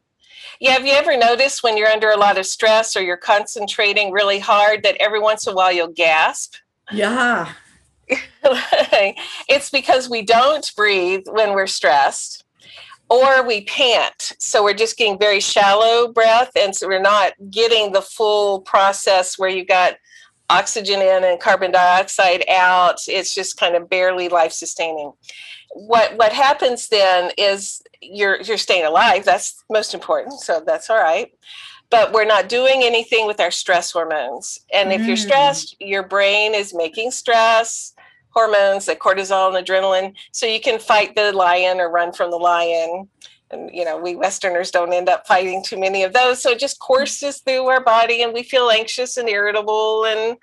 Yeah, 0.60 0.74
have 0.74 0.86
you 0.86 0.92
ever 0.92 1.16
noticed 1.16 1.64
when 1.64 1.76
you're 1.76 1.88
under 1.88 2.10
a 2.10 2.16
lot 2.16 2.38
of 2.38 2.46
stress 2.46 2.96
or 2.96 3.02
you're 3.02 3.16
concentrating 3.16 4.12
really 4.12 4.38
hard 4.38 4.84
that 4.84 4.96
every 5.00 5.18
once 5.18 5.44
in 5.44 5.54
a 5.54 5.56
while 5.56 5.72
you'll 5.72 5.88
gasp? 5.88 6.54
Yeah. 6.92 7.52
it's 9.48 9.70
because 9.70 10.08
we 10.08 10.22
don't 10.22 10.72
breathe 10.76 11.24
when 11.32 11.52
we're 11.52 11.66
stressed 11.66 12.41
or 13.12 13.46
we 13.46 13.60
pant. 13.64 14.32
So 14.38 14.64
we're 14.64 14.72
just 14.72 14.96
getting 14.96 15.18
very 15.18 15.38
shallow 15.38 16.10
breath. 16.10 16.50
And 16.56 16.74
so 16.74 16.88
we're 16.88 16.98
not 16.98 17.34
getting 17.50 17.92
the 17.92 18.00
full 18.00 18.62
process 18.62 19.38
where 19.38 19.50
you've 19.50 19.68
got 19.68 19.96
oxygen 20.48 21.02
in 21.02 21.22
and 21.22 21.38
carbon 21.38 21.72
dioxide 21.72 22.42
out. 22.48 22.96
It's 23.08 23.34
just 23.34 23.58
kind 23.58 23.76
of 23.76 23.90
barely 23.90 24.30
life 24.30 24.52
sustaining. 24.52 25.12
What 25.74 26.16
what 26.16 26.32
happens 26.32 26.88
then 26.88 27.32
is 27.36 27.82
you're 28.00 28.40
you're 28.40 28.56
staying 28.56 28.86
alive. 28.86 29.26
That's 29.26 29.62
most 29.70 29.92
important. 29.92 30.40
So 30.40 30.62
that's 30.64 30.88
all 30.88 30.98
right. 30.98 31.30
But 31.90 32.14
we're 32.14 32.24
not 32.24 32.48
doing 32.48 32.80
anything 32.82 33.26
with 33.26 33.40
our 33.40 33.50
stress 33.50 33.90
hormones. 33.90 34.58
And 34.72 34.90
mm. 34.90 34.94
if 34.94 35.06
you're 35.06 35.16
mm. 35.16 35.26
stressed, 35.26 35.76
your 35.80 36.02
brain 36.02 36.54
is 36.54 36.72
making 36.72 37.10
stress 37.10 37.91
hormones 38.32 38.86
the 38.86 38.96
cortisol 38.96 39.54
and 39.54 39.66
adrenaline. 39.66 40.14
So 40.32 40.46
you 40.46 40.60
can 40.60 40.78
fight 40.78 41.14
the 41.14 41.32
lion 41.32 41.80
or 41.80 41.90
run 41.90 42.12
from 42.12 42.30
the 42.30 42.36
lion. 42.36 43.08
And 43.50 43.70
you 43.72 43.84
know 43.84 43.98
we 43.98 44.16
westerners 44.16 44.70
don't 44.70 44.94
end 44.94 45.10
up 45.10 45.26
fighting 45.26 45.62
too 45.62 45.78
many 45.78 46.02
of 46.04 46.12
those. 46.12 46.42
So 46.42 46.50
it 46.50 46.58
just 46.58 46.80
courses 46.80 47.38
through 47.38 47.66
our 47.66 47.84
body 47.84 48.22
and 48.22 48.32
we 48.32 48.42
feel 48.42 48.70
anxious 48.70 49.16
and 49.18 49.28
irritable 49.28 50.06
and 50.06 50.38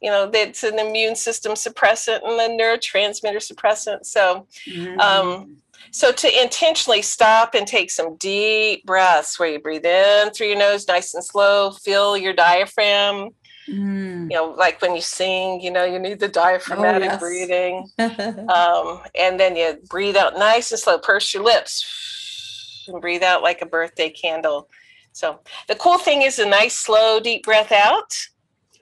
you 0.00 0.10
know 0.10 0.30
it's 0.32 0.62
an 0.62 0.78
immune 0.78 1.14
system 1.14 1.52
suppressant 1.52 2.20
and 2.24 2.40
a 2.40 2.62
neurotransmitter 2.62 3.36
suppressant. 3.36 4.06
So 4.06 4.46
mm-hmm. 4.66 4.98
um 4.98 5.56
so 5.90 6.10
to 6.10 6.42
intentionally 6.42 7.02
stop 7.02 7.54
and 7.54 7.66
take 7.66 7.90
some 7.90 8.16
deep 8.16 8.86
breaths 8.86 9.38
where 9.38 9.50
you 9.50 9.60
breathe 9.60 9.84
in 9.84 10.30
through 10.30 10.48
your 10.48 10.58
nose 10.58 10.88
nice 10.88 11.12
and 11.12 11.22
slow 11.22 11.70
feel 11.70 12.16
your 12.16 12.32
diaphragm 12.32 13.30
Mm. 13.68 14.30
You 14.30 14.36
know, 14.36 14.54
like 14.58 14.82
when 14.82 14.94
you 14.94 15.00
sing, 15.00 15.60
you 15.60 15.70
know, 15.70 15.84
you 15.84 15.98
need 15.98 16.20
the 16.20 16.28
diaphragmatic 16.28 17.10
oh, 17.10 17.12
yes. 17.12 17.20
breathing. 17.20 17.88
um, 18.48 19.00
and 19.18 19.40
then 19.40 19.56
you 19.56 19.78
breathe 19.88 20.16
out 20.16 20.38
nice 20.38 20.70
and 20.70 20.80
slow, 20.80 20.98
purse 20.98 21.32
your 21.32 21.42
lips 21.42 22.84
and 22.88 23.00
breathe 23.00 23.22
out 23.22 23.42
like 23.42 23.62
a 23.62 23.66
birthday 23.66 24.10
candle. 24.10 24.68
So 25.12 25.40
the 25.68 25.76
cool 25.76 25.98
thing 25.98 26.22
is 26.22 26.38
a 26.38 26.46
nice, 26.46 26.76
slow, 26.76 27.20
deep 27.20 27.44
breath 27.44 27.72
out 27.72 28.14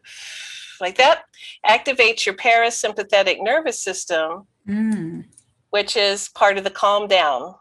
like 0.80 0.96
that 0.96 1.24
activates 1.66 2.26
your 2.26 2.34
parasympathetic 2.34 3.42
nervous 3.42 3.80
system, 3.82 4.46
mm. 4.68 5.24
which 5.70 5.96
is 5.96 6.28
part 6.30 6.58
of 6.58 6.64
the 6.64 6.70
calm 6.70 7.06
down. 7.06 7.54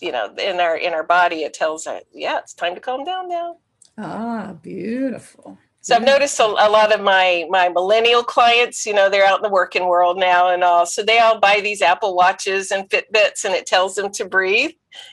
You 0.00 0.12
know, 0.12 0.34
in 0.36 0.60
our 0.60 0.76
in 0.76 0.92
our 0.92 1.04
body, 1.04 1.44
it 1.44 1.54
tells 1.54 1.86
us, 1.86 2.02
yeah, 2.12 2.38
it's 2.38 2.52
time 2.52 2.74
to 2.74 2.80
calm 2.80 3.04
down 3.04 3.28
now. 3.28 3.56
Ah, 3.96 4.54
beautiful. 4.60 5.58
So 5.84 5.94
I've 5.94 6.02
noticed 6.02 6.40
a, 6.40 6.44
a, 6.44 6.70
lot 6.70 6.94
of 6.94 7.02
my 7.02 7.44
my 7.50 7.68
millennial 7.68 8.24
clients, 8.24 8.86
you 8.86 8.94
know, 8.94 9.10
they're 9.10 9.26
out 9.26 9.40
in 9.40 9.42
the 9.42 9.50
working 9.50 9.86
world 9.86 10.18
now 10.18 10.48
and 10.48 10.64
all. 10.64 10.86
So 10.86 11.02
they 11.02 11.18
all 11.18 11.38
buy 11.38 11.60
these 11.62 11.82
Apple 11.82 12.16
Watches 12.16 12.70
and 12.70 12.88
Fitbits, 12.88 13.44
and 13.44 13.54
it 13.54 13.66
tells 13.66 13.94
them 13.94 14.10
to 14.12 14.24
breathe. 14.24 14.70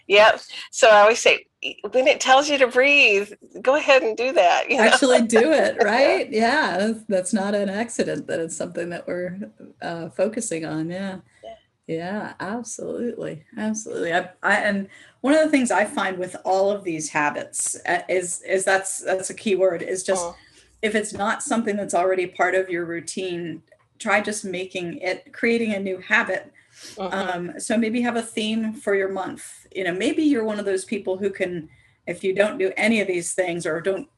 Yep. 0.07 0.39
So 0.71 0.89
I 0.89 1.01
always 1.01 1.19
say, 1.19 1.45
when 1.91 2.07
it 2.07 2.21
tells 2.21 2.49
you 2.49 2.57
to 2.57 2.67
breathe, 2.67 3.33
go 3.61 3.75
ahead 3.75 4.01
and 4.01 4.15
do 4.15 4.31
that. 4.31 4.69
You 4.69 4.77
know? 4.77 4.83
Actually, 4.83 5.23
do 5.23 5.51
it. 5.51 5.75
Right? 5.83 6.31
yeah, 6.31 6.93
that's 7.09 7.33
not 7.33 7.53
an 7.53 7.67
accident. 7.67 8.27
That 8.27 8.39
it's 8.39 8.55
something 8.55 8.91
that 8.91 9.05
we're 9.05 9.51
uh, 9.81 10.07
focusing 10.11 10.63
on. 10.63 10.89
Yeah. 10.89 11.17
yeah. 11.43 11.55
Yeah, 11.87 12.33
absolutely, 12.39 13.43
absolutely. 13.57 14.13
I, 14.13 14.29
I, 14.41 14.55
and 14.57 14.87
one 15.19 15.33
of 15.33 15.41
the 15.41 15.49
things 15.49 15.71
I 15.71 15.83
find 15.83 16.17
with 16.17 16.37
all 16.45 16.71
of 16.71 16.85
these 16.85 17.09
habits 17.09 17.75
uh, 17.85 18.03
is 18.07 18.41
is 18.43 18.63
that's 18.63 18.99
that's 18.99 19.29
a 19.29 19.33
key 19.33 19.55
word 19.55 19.81
is 19.81 20.03
just. 20.03 20.23
Oh 20.23 20.37
if 20.81 20.95
it's 20.95 21.13
not 21.13 21.43
something 21.43 21.75
that's 21.75 21.93
already 21.93 22.27
part 22.27 22.55
of 22.55 22.69
your 22.69 22.85
routine, 22.85 23.61
try 23.99 24.21
just 24.21 24.43
making 24.43 24.97
it, 24.97 25.31
creating 25.31 25.73
a 25.73 25.79
new 25.79 25.99
habit. 25.99 26.51
Uh-huh. 26.97 27.31
Um, 27.33 27.59
so 27.59 27.77
maybe 27.77 28.01
have 28.01 28.15
a 28.15 28.21
theme 28.21 28.73
for 28.73 28.95
your 28.95 29.09
month. 29.09 29.67
You 29.75 29.83
know, 29.83 29.93
maybe 29.93 30.23
you're 30.23 30.43
one 30.43 30.59
of 30.59 30.65
those 30.65 30.85
people 30.85 31.17
who 31.17 31.29
can, 31.29 31.69
if 32.07 32.23
you 32.23 32.33
don't 32.33 32.57
do 32.57 32.71
any 32.77 33.01
of 33.01 33.07
these 33.07 33.33
things 33.33 33.65
or 33.65 33.79
don't, 33.81 34.09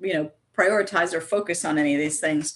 you 0.00 0.14
know, 0.14 0.30
prioritize 0.56 1.12
or 1.12 1.20
focus 1.20 1.64
on 1.64 1.78
any 1.78 1.94
of 1.94 2.00
these 2.00 2.20
things, 2.20 2.54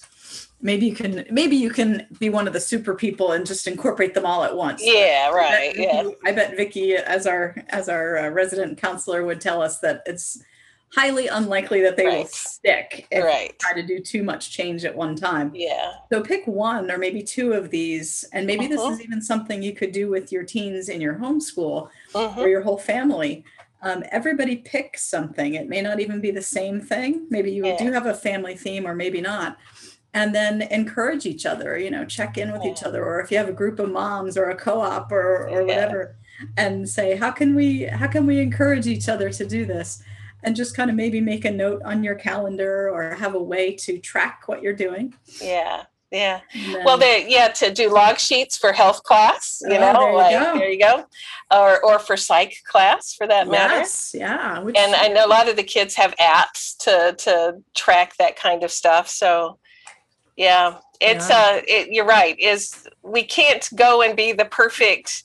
maybe 0.61 0.87
you 0.87 0.95
can 0.95 1.25
maybe 1.29 1.55
you 1.55 1.69
can 1.69 2.07
be 2.19 2.29
one 2.29 2.47
of 2.47 2.53
the 2.53 2.59
super 2.59 2.95
people 2.95 3.31
and 3.33 3.45
just 3.45 3.67
incorporate 3.67 4.13
them 4.13 4.25
all 4.25 4.43
at 4.43 4.55
once 4.55 4.81
yeah 4.83 5.29
right 5.29 5.73
I 5.77 5.81
yeah 5.81 6.09
i 6.25 6.31
bet 6.31 6.57
vicki 6.57 6.95
as 6.95 7.27
our 7.27 7.55
as 7.69 7.89
our 7.89 8.17
uh, 8.17 8.29
resident 8.29 8.79
counselor 8.79 9.23
would 9.23 9.39
tell 9.39 9.61
us 9.61 9.79
that 9.79 10.01
it's 10.05 10.41
highly 10.93 11.27
unlikely 11.27 11.81
that 11.81 11.97
they 11.97 12.05
right. 12.05 12.17
will 12.19 12.27
stick 12.27 13.07
if 13.11 13.23
right. 13.23 13.49
you 13.49 13.55
try 13.59 13.73
to 13.73 13.85
do 13.85 13.99
too 13.99 14.23
much 14.23 14.51
change 14.51 14.85
at 14.85 14.95
one 14.95 15.15
time. 15.15 15.51
Yeah. 15.53 15.93
So 16.11 16.21
pick 16.21 16.47
one 16.47 16.89
or 16.89 16.97
maybe 16.97 17.21
two 17.21 17.53
of 17.53 17.69
these, 17.69 18.23
and 18.33 18.47
maybe 18.47 18.65
uh-huh. 18.65 18.69
this 18.69 18.81
is 18.81 18.87
uh-huh. 18.87 19.03
even 19.03 19.21
something 19.21 19.61
you 19.61 19.73
could 19.73 19.91
do 19.91 20.09
with 20.09 20.31
your 20.31 20.43
teens 20.43 20.89
in 20.89 21.01
your 21.01 21.15
homeschool 21.15 21.89
uh-huh. 22.15 22.41
or 22.41 22.47
your 22.47 22.61
whole 22.61 22.77
family. 22.77 23.43
Um, 23.83 24.03
everybody 24.11 24.57
pick 24.57 24.97
something. 24.97 25.53
It 25.53 25.69
may 25.69 25.81
not 25.81 25.99
even 25.99 26.19
be 26.19 26.31
the 26.31 26.41
same 26.41 26.81
thing. 26.81 27.27
Maybe 27.29 27.51
you 27.51 27.65
yeah. 27.65 27.77
do 27.77 27.91
have 27.91 28.07
a 28.07 28.13
family 28.13 28.55
theme, 28.55 28.87
or 28.87 28.95
maybe 28.95 29.21
not. 29.21 29.57
And 30.13 30.33
then 30.33 30.63
encourage 30.63 31.27
each 31.27 31.45
other. 31.45 31.77
You 31.77 31.91
know, 31.91 32.05
check 32.05 32.37
in 32.37 32.51
with 32.51 32.63
yeah. 32.63 32.71
each 32.71 32.83
other, 32.83 33.05
or 33.05 33.19
if 33.21 33.29
you 33.29 33.37
have 33.37 33.49
a 33.49 33.53
group 33.53 33.77
of 33.77 33.91
moms 33.91 34.35
or 34.35 34.49
a 34.49 34.55
co-op 34.55 35.11
or 35.11 35.47
or 35.47 35.61
yeah. 35.61 35.67
whatever, 35.67 36.15
and 36.55 36.89
say, 36.89 37.15
how 37.15 37.29
can 37.29 37.53
we 37.53 37.83
how 37.83 38.07
can 38.07 38.25
we 38.25 38.39
encourage 38.39 38.87
each 38.87 39.09
other 39.09 39.29
to 39.29 39.45
do 39.45 39.65
this? 39.65 40.01
And 40.47 40.55
just 40.55 40.75
kind 40.77 40.89
of 40.89 40.95
maybe 40.95 41.19
make 41.19 41.43
a 41.43 41.51
note 41.51 41.81
on 41.83 42.05
your 42.05 42.15
calendar 42.15 42.89
or 42.89 43.13
have 43.15 43.35
a 43.35 43.43
way 43.43 43.75
to 43.75 43.99
track 43.99 44.43
what 44.45 44.61
you're 44.63 44.71
doing. 44.71 45.13
Yeah. 45.41 45.83
Yeah. 46.09 46.39
Then, 46.53 46.85
well, 46.85 46.97
they 46.97 47.25
yeah 47.27 47.49
to 47.49 47.73
do 47.73 47.93
log 47.93 48.17
sheets 48.17 48.57
for 48.57 48.71
health 48.71 49.03
class, 49.03 49.61
you 49.61 49.75
oh, 49.75 49.79
know, 49.79 49.93
there 49.93 50.09
you, 50.09 50.15
like, 50.15 50.31
go. 50.31 50.59
there 50.59 50.69
you 50.69 50.79
go, 50.79 51.05
or 51.51 51.83
or 51.83 51.99
for 51.99 52.15
psych 52.15 52.55
class 52.65 53.13
for 53.13 53.27
that 53.27 53.49
matter. 53.49 53.85
Yeah. 54.13 54.59
Which, 54.59 54.77
and 54.77 54.95
I 54.95 55.09
know 55.09 55.25
a 55.25 55.27
lot 55.27 55.49
of 55.49 55.57
the 55.57 55.63
kids 55.63 55.95
have 55.95 56.15
apps 56.15 56.77
to 56.85 57.13
to 57.25 57.61
track 57.75 58.15
that 58.19 58.37
kind 58.37 58.63
of 58.63 58.71
stuff. 58.71 59.09
So, 59.09 59.59
yeah, 60.37 60.77
it's 61.01 61.29
yeah. 61.29 61.37
uh, 61.37 61.61
it, 61.67 61.91
you're 61.91 62.05
right. 62.05 62.39
Is 62.39 62.87
we 63.03 63.23
can't 63.23 63.67
go 63.75 64.01
and 64.01 64.15
be 64.15 64.31
the 64.31 64.45
perfect 64.45 65.23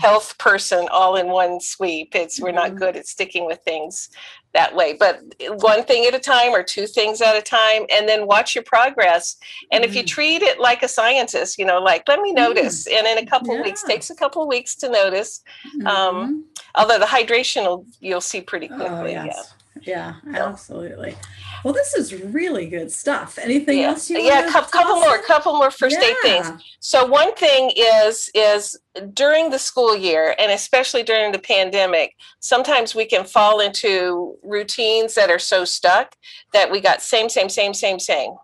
health 0.00 0.36
person 0.38 0.88
all 0.90 1.16
in 1.16 1.28
one 1.28 1.60
sweep. 1.60 2.14
It's 2.14 2.40
we're 2.40 2.52
not 2.52 2.70
mm-hmm. 2.70 2.78
good 2.78 2.96
at 2.96 3.06
sticking 3.06 3.46
with 3.46 3.60
things 3.60 4.10
that 4.54 4.74
way 4.74 4.94
but 4.98 5.22
one 5.58 5.84
thing 5.84 6.06
at 6.06 6.14
a 6.14 6.18
time 6.18 6.52
or 6.52 6.62
two 6.62 6.86
things 6.86 7.20
at 7.20 7.36
a 7.36 7.42
time 7.42 7.84
and 7.90 8.08
then 8.08 8.26
watch 8.26 8.54
your 8.54 8.64
progress 8.64 9.36
and 9.72 9.84
if 9.84 9.94
you 9.94 10.00
mm-hmm. 10.00 10.06
treat 10.06 10.42
it 10.42 10.58
like 10.58 10.82
a 10.82 10.88
scientist 10.88 11.58
you 11.58 11.64
know 11.64 11.78
like 11.78 12.02
let 12.08 12.20
me 12.20 12.32
notice 12.32 12.88
mm-hmm. 12.88 13.06
and 13.06 13.18
in 13.18 13.24
a 13.24 13.28
couple 13.28 13.54
yeah. 13.54 13.62
weeks 13.62 13.82
takes 13.82 14.10
a 14.10 14.14
couple 14.14 14.42
of 14.42 14.48
weeks 14.48 14.74
to 14.74 14.88
notice 14.88 15.42
um, 15.86 16.44
although 16.76 16.98
the 16.98 17.04
hydration 17.04 17.62
will 17.62 17.84
you'll 18.00 18.20
see 18.20 18.40
pretty 18.40 18.68
oh, 18.72 18.76
quickly 18.76 19.16
oh, 19.16 19.24
yes. 19.24 19.26
yeah 19.36 19.57
yeah 19.82 20.14
absolutely 20.34 21.16
well, 21.64 21.74
this 21.74 21.94
is 21.94 22.14
really 22.14 22.66
good 22.66 22.90
stuff. 22.90 23.38
Anything 23.38 23.78
yeah. 23.78 23.88
else 23.88 24.08
you? 24.08 24.20
Yeah, 24.20 24.50
couple, 24.50 24.70
couple 24.70 24.96
more, 24.96 25.22
couple 25.22 25.52
more 25.54 25.70
first 25.70 25.96
yeah. 26.00 26.08
aid 26.08 26.16
things. 26.22 26.62
So 26.80 27.04
one 27.06 27.34
thing 27.34 27.72
is 27.76 28.30
is 28.34 28.78
during 29.12 29.50
the 29.50 29.58
school 29.58 29.96
year, 29.96 30.34
and 30.38 30.52
especially 30.52 31.02
during 31.02 31.32
the 31.32 31.38
pandemic, 31.38 32.14
sometimes 32.40 32.94
we 32.94 33.06
can 33.06 33.24
fall 33.24 33.60
into 33.60 34.36
routines 34.42 35.14
that 35.14 35.30
are 35.30 35.38
so 35.38 35.64
stuck 35.64 36.14
that 36.52 36.70
we 36.70 36.80
got 36.80 37.02
same, 37.02 37.28
same, 37.28 37.48
same, 37.48 37.74
same, 37.74 37.98
same. 37.98 38.34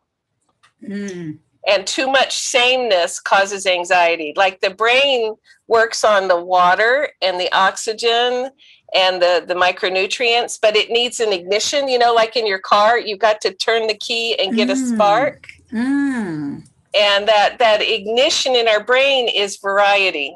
Mm. 0.82 1.38
And 1.66 1.86
too 1.86 2.08
much 2.08 2.38
sameness 2.38 3.20
causes 3.20 3.64
anxiety. 3.66 4.34
Like 4.36 4.60
the 4.60 4.70
brain 4.70 5.34
works 5.66 6.04
on 6.04 6.28
the 6.28 6.42
water 6.42 7.08
and 7.22 7.40
the 7.40 7.50
oxygen 7.56 8.50
and 8.94 9.20
the 9.20 9.44
the 9.46 9.54
micronutrients 9.54 10.58
but 10.60 10.76
it 10.76 10.90
needs 10.90 11.20
an 11.20 11.32
ignition 11.32 11.88
you 11.88 11.98
know 11.98 12.14
like 12.14 12.36
in 12.36 12.46
your 12.46 12.58
car 12.58 12.98
you've 12.98 13.18
got 13.18 13.40
to 13.40 13.52
turn 13.52 13.86
the 13.86 13.94
key 13.94 14.38
and 14.38 14.56
get 14.56 14.68
mm. 14.68 14.72
a 14.72 14.76
spark 14.76 15.48
mm. 15.72 16.62
and 16.96 17.28
that 17.28 17.56
that 17.58 17.82
ignition 17.82 18.54
in 18.54 18.68
our 18.68 18.82
brain 18.82 19.28
is 19.28 19.56
variety 19.56 20.34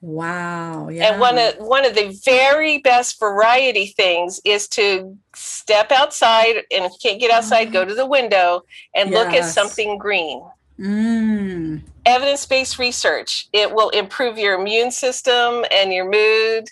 wow 0.00 0.88
yeah. 0.88 1.12
and 1.12 1.20
one 1.20 1.38
of 1.38 1.54
one 1.58 1.86
of 1.86 1.94
the 1.94 2.18
very 2.24 2.78
best 2.78 3.18
variety 3.18 3.86
things 3.86 4.40
is 4.44 4.68
to 4.68 5.16
step 5.34 5.90
outside 5.92 6.56
and 6.70 6.84
if 6.84 6.92
you 6.92 6.98
can't 7.02 7.20
get 7.20 7.30
outside 7.30 7.72
go 7.72 7.80
mm-hmm. 7.80 7.90
to 7.90 7.94
the 7.94 8.06
window 8.06 8.62
and 8.94 9.10
yes. 9.10 9.24
look 9.24 9.34
at 9.34 9.44
something 9.44 9.96
green 9.96 10.42
mm. 10.78 11.80
evidence-based 12.04 12.78
research 12.78 13.48
it 13.52 13.72
will 13.72 13.88
improve 13.90 14.36
your 14.36 14.60
immune 14.60 14.90
system 14.90 15.64
and 15.70 15.92
your 15.92 16.04
mood 16.04 16.68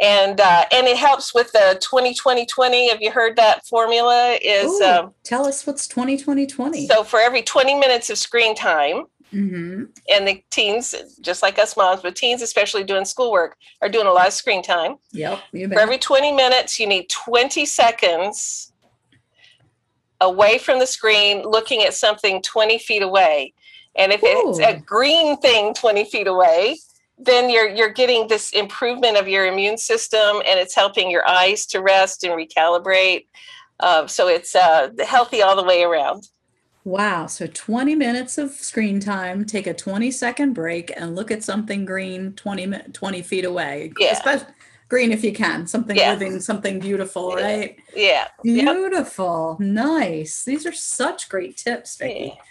and 0.00 0.40
uh, 0.40 0.64
and 0.72 0.86
it 0.86 0.96
helps 0.96 1.34
with 1.34 1.50
the 1.52 1.78
20 1.82 2.14
20 2.14 2.46
20 2.46 2.90
have 2.90 3.00
you 3.00 3.10
heard 3.10 3.36
that 3.36 3.66
formula? 3.66 4.38
Is 4.42 4.70
Ooh, 4.80 4.84
um, 4.84 5.14
tell 5.24 5.46
us 5.46 5.66
what's 5.66 5.88
20 5.88 6.18
20 6.18 6.46
20 6.46 6.86
so 6.86 7.02
for 7.02 7.20
every 7.20 7.42
20 7.42 7.74
minutes 7.78 8.10
of 8.10 8.18
screen 8.18 8.54
time 8.54 9.04
mm-hmm. 9.32 9.84
and 10.10 10.28
the 10.28 10.42
teens 10.50 10.94
just 11.20 11.42
like 11.42 11.58
us 11.58 11.76
moms 11.76 12.02
but 12.02 12.14
teens 12.14 12.42
especially 12.42 12.84
doing 12.84 13.04
schoolwork 13.04 13.56
are 13.80 13.88
doing 13.88 14.06
a 14.06 14.12
lot 14.12 14.26
of 14.26 14.32
screen 14.32 14.62
time. 14.62 14.96
Yep 15.12 15.40
for 15.52 15.80
every 15.80 15.98
20 15.98 16.32
minutes 16.32 16.78
you 16.78 16.86
need 16.86 17.08
20 17.08 17.64
seconds 17.64 18.72
away 20.20 20.58
from 20.58 20.78
the 20.78 20.86
screen 20.86 21.42
looking 21.42 21.82
at 21.82 21.94
something 21.94 22.42
20 22.42 22.78
feet 22.78 23.02
away. 23.02 23.52
And 23.98 24.12
if 24.12 24.22
Ooh. 24.22 24.50
it's 24.50 24.58
a 24.58 24.78
green 24.78 25.38
thing 25.38 25.72
20 25.72 26.04
feet 26.04 26.26
away 26.26 26.76
then 27.18 27.48
you're 27.50 27.68
you're 27.68 27.92
getting 27.92 28.28
this 28.28 28.50
improvement 28.50 29.16
of 29.16 29.28
your 29.28 29.46
immune 29.46 29.78
system 29.78 30.36
and 30.46 30.58
it's 30.60 30.74
helping 30.74 31.10
your 31.10 31.26
eyes 31.28 31.66
to 31.66 31.80
rest 31.80 32.24
and 32.24 32.32
recalibrate 32.34 33.26
uh, 33.80 34.06
so 34.06 34.28
it's 34.28 34.54
uh, 34.54 34.90
healthy 35.06 35.42
all 35.42 35.56
the 35.56 35.62
way 35.62 35.82
around 35.82 36.28
wow 36.84 37.26
so 37.26 37.46
20 37.46 37.94
minutes 37.94 38.38
of 38.38 38.50
screen 38.50 39.00
time 39.00 39.44
take 39.44 39.66
a 39.66 39.74
20 39.74 40.10
second 40.10 40.52
break 40.52 40.92
and 40.96 41.16
look 41.16 41.30
at 41.30 41.42
something 41.42 41.84
green 41.84 42.32
20 42.34 42.72
20 42.92 43.22
feet 43.22 43.44
away 43.44 43.92
yeah. 43.98 44.12
Especially 44.12 44.46
green 44.88 45.10
if 45.10 45.24
you 45.24 45.32
can 45.32 45.66
something 45.66 45.96
yeah. 45.96 46.12
living 46.12 46.38
something 46.38 46.78
beautiful 46.78 47.34
right 47.34 47.76
yeah 47.94 48.28
beautiful 48.42 49.56
yep. 49.58 49.68
nice 49.68 50.44
these 50.44 50.64
are 50.64 50.72
such 50.72 51.28
great 51.28 51.56
tips 51.56 51.96
Vicki. 51.96 52.34
Yeah. 52.36 52.42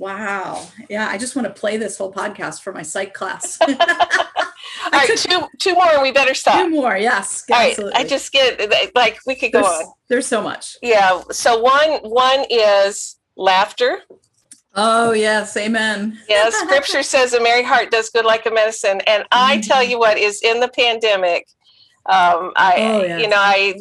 Wow. 0.00 0.66
Yeah, 0.88 1.08
I 1.10 1.18
just 1.18 1.36
want 1.36 1.46
to 1.46 1.52
play 1.52 1.76
this 1.76 1.98
whole 1.98 2.10
podcast 2.10 2.62
for 2.62 2.72
my 2.72 2.80
psych 2.80 3.12
class. 3.12 3.58
All 3.68 4.90
right, 4.92 5.10
two 5.14 5.42
two 5.58 5.74
more 5.74 5.90
and 5.90 6.00
we 6.00 6.10
better 6.10 6.32
stop. 6.32 6.54
Two 6.54 6.70
more, 6.70 6.96
yes. 6.96 7.44
All 7.50 7.58
absolutely. 7.58 7.92
right. 7.92 8.06
I 8.06 8.08
just 8.08 8.32
get 8.32 8.94
like 8.94 9.18
we 9.26 9.34
could 9.34 9.52
go 9.52 9.60
there's, 9.60 9.86
on. 9.86 9.92
There's 10.08 10.26
so 10.26 10.40
much. 10.40 10.78
Yeah. 10.80 11.20
So 11.32 11.60
one 11.60 11.98
one 12.00 12.46
is 12.48 13.16
laughter. 13.36 14.00
Oh 14.74 15.12
yes, 15.12 15.54
amen. 15.58 16.18
yes, 16.30 16.54
scripture 16.54 17.02
says 17.14 17.34
a 17.34 17.42
merry 17.42 17.62
heart 17.62 17.90
does 17.90 18.08
good 18.08 18.24
like 18.24 18.46
a 18.46 18.50
medicine. 18.50 19.02
And 19.06 19.24
I 19.30 19.56
mm-hmm. 19.56 19.68
tell 19.68 19.82
you 19.82 19.98
what 19.98 20.16
is 20.16 20.40
in 20.40 20.60
the 20.60 20.68
pandemic, 20.68 21.46
um, 22.06 22.52
I 22.56 22.74
oh, 22.78 23.02
yes. 23.02 23.20
you 23.20 23.28
know, 23.28 23.36
I 23.38 23.74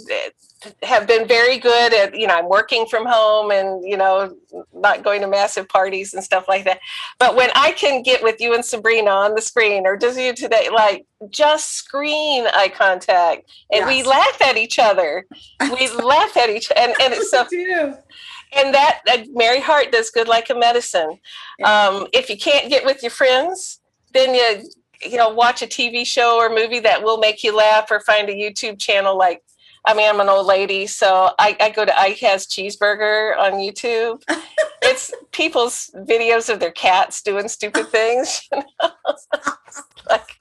have 0.83 1.07
been 1.07 1.27
very 1.27 1.57
good 1.57 1.93
at 1.93 2.13
you 2.13 2.27
know 2.27 2.37
i'm 2.37 2.49
working 2.49 2.85
from 2.85 3.05
home 3.05 3.49
and 3.51 3.87
you 3.87 3.95
know 3.95 4.35
not 4.73 5.03
going 5.03 5.21
to 5.21 5.27
massive 5.27 5.67
parties 5.69 6.13
and 6.13 6.23
stuff 6.23 6.47
like 6.47 6.65
that. 6.65 6.79
But 7.17 7.35
when 7.35 7.49
i 7.55 7.71
can 7.71 8.01
get 8.01 8.21
with 8.21 8.41
you 8.41 8.53
and 8.53 8.63
sabrina 8.63 9.09
on 9.09 9.35
the 9.35 9.41
screen 9.41 9.85
or 9.85 9.95
just 9.95 10.19
you 10.19 10.33
today 10.33 10.69
like 10.73 11.05
just 11.29 11.75
screen 11.75 12.45
eye 12.53 12.71
contact 12.73 13.49
and 13.71 13.85
yes. 13.85 13.87
we 13.87 14.03
laugh 14.03 14.41
at 14.41 14.57
each 14.57 14.79
other. 14.79 15.25
We 15.59 15.89
laugh 16.03 16.35
at 16.35 16.49
each 16.49 16.71
and 16.75 16.93
and 17.01 17.13
it's 17.13 17.31
so 17.31 17.45
and 18.51 18.73
that 18.73 19.01
uh, 19.09 19.23
merry 19.33 19.59
heart 19.59 19.91
does 19.91 20.09
good 20.09 20.27
like 20.27 20.49
a 20.49 20.55
medicine. 20.55 21.19
Um, 21.63 22.07
if 22.13 22.29
you 22.29 22.37
can't 22.37 22.69
get 22.69 22.85
with 22.85 23.01
your 23.03 23.11
friends 23.11 23.79
then 24.13 24.33
you 24.33 24.69
you 25.01 25.17
know 25.17 25.29
watch 25.29 25.61
a 25.61 25.67
tv 25.67 26.05
show 26.05 26.37
or 26.37 26.49
movie 26.49 26.79
that 26.79 27.01
will 27.01 27.19
make 27.19 27.43
you 27.43 27.55
laugh 27.55 27.89
or 27.89 27.99
find 28.01 28.29
a 28.29 28.33
youtube 28.33 28.79
channel 28.79 29.17
like 29.17 29.41
I 29.85 29.93
mean, 29.93 30.09
I'm 30.09 30.19
an 30.19 30.29
old 30.29 30.45
lady, 30.45 30.87
so 30.87 31.31
I, 31.39 31.55
I 31.59 31.69
go 31.69 31.85
to 31.85 31.99
Ike 31.99 32.19
has 32.19 32.45
cheeseburger 32.47 33.37
on 33.37 33.53
YouTube. 33.53 34.21
it's 34.81 35.11
people's 35.31 35.89
videos 35.95 36.51
of 36.51 36.59
their 36.59 36.71
cats 36.71 37.21
doing 37.21 37.47
stupid 37.47 37.87
things. 37.89 38.41
You 38.53 38.63
know? 38.81 38.91
like, 40.09 40.39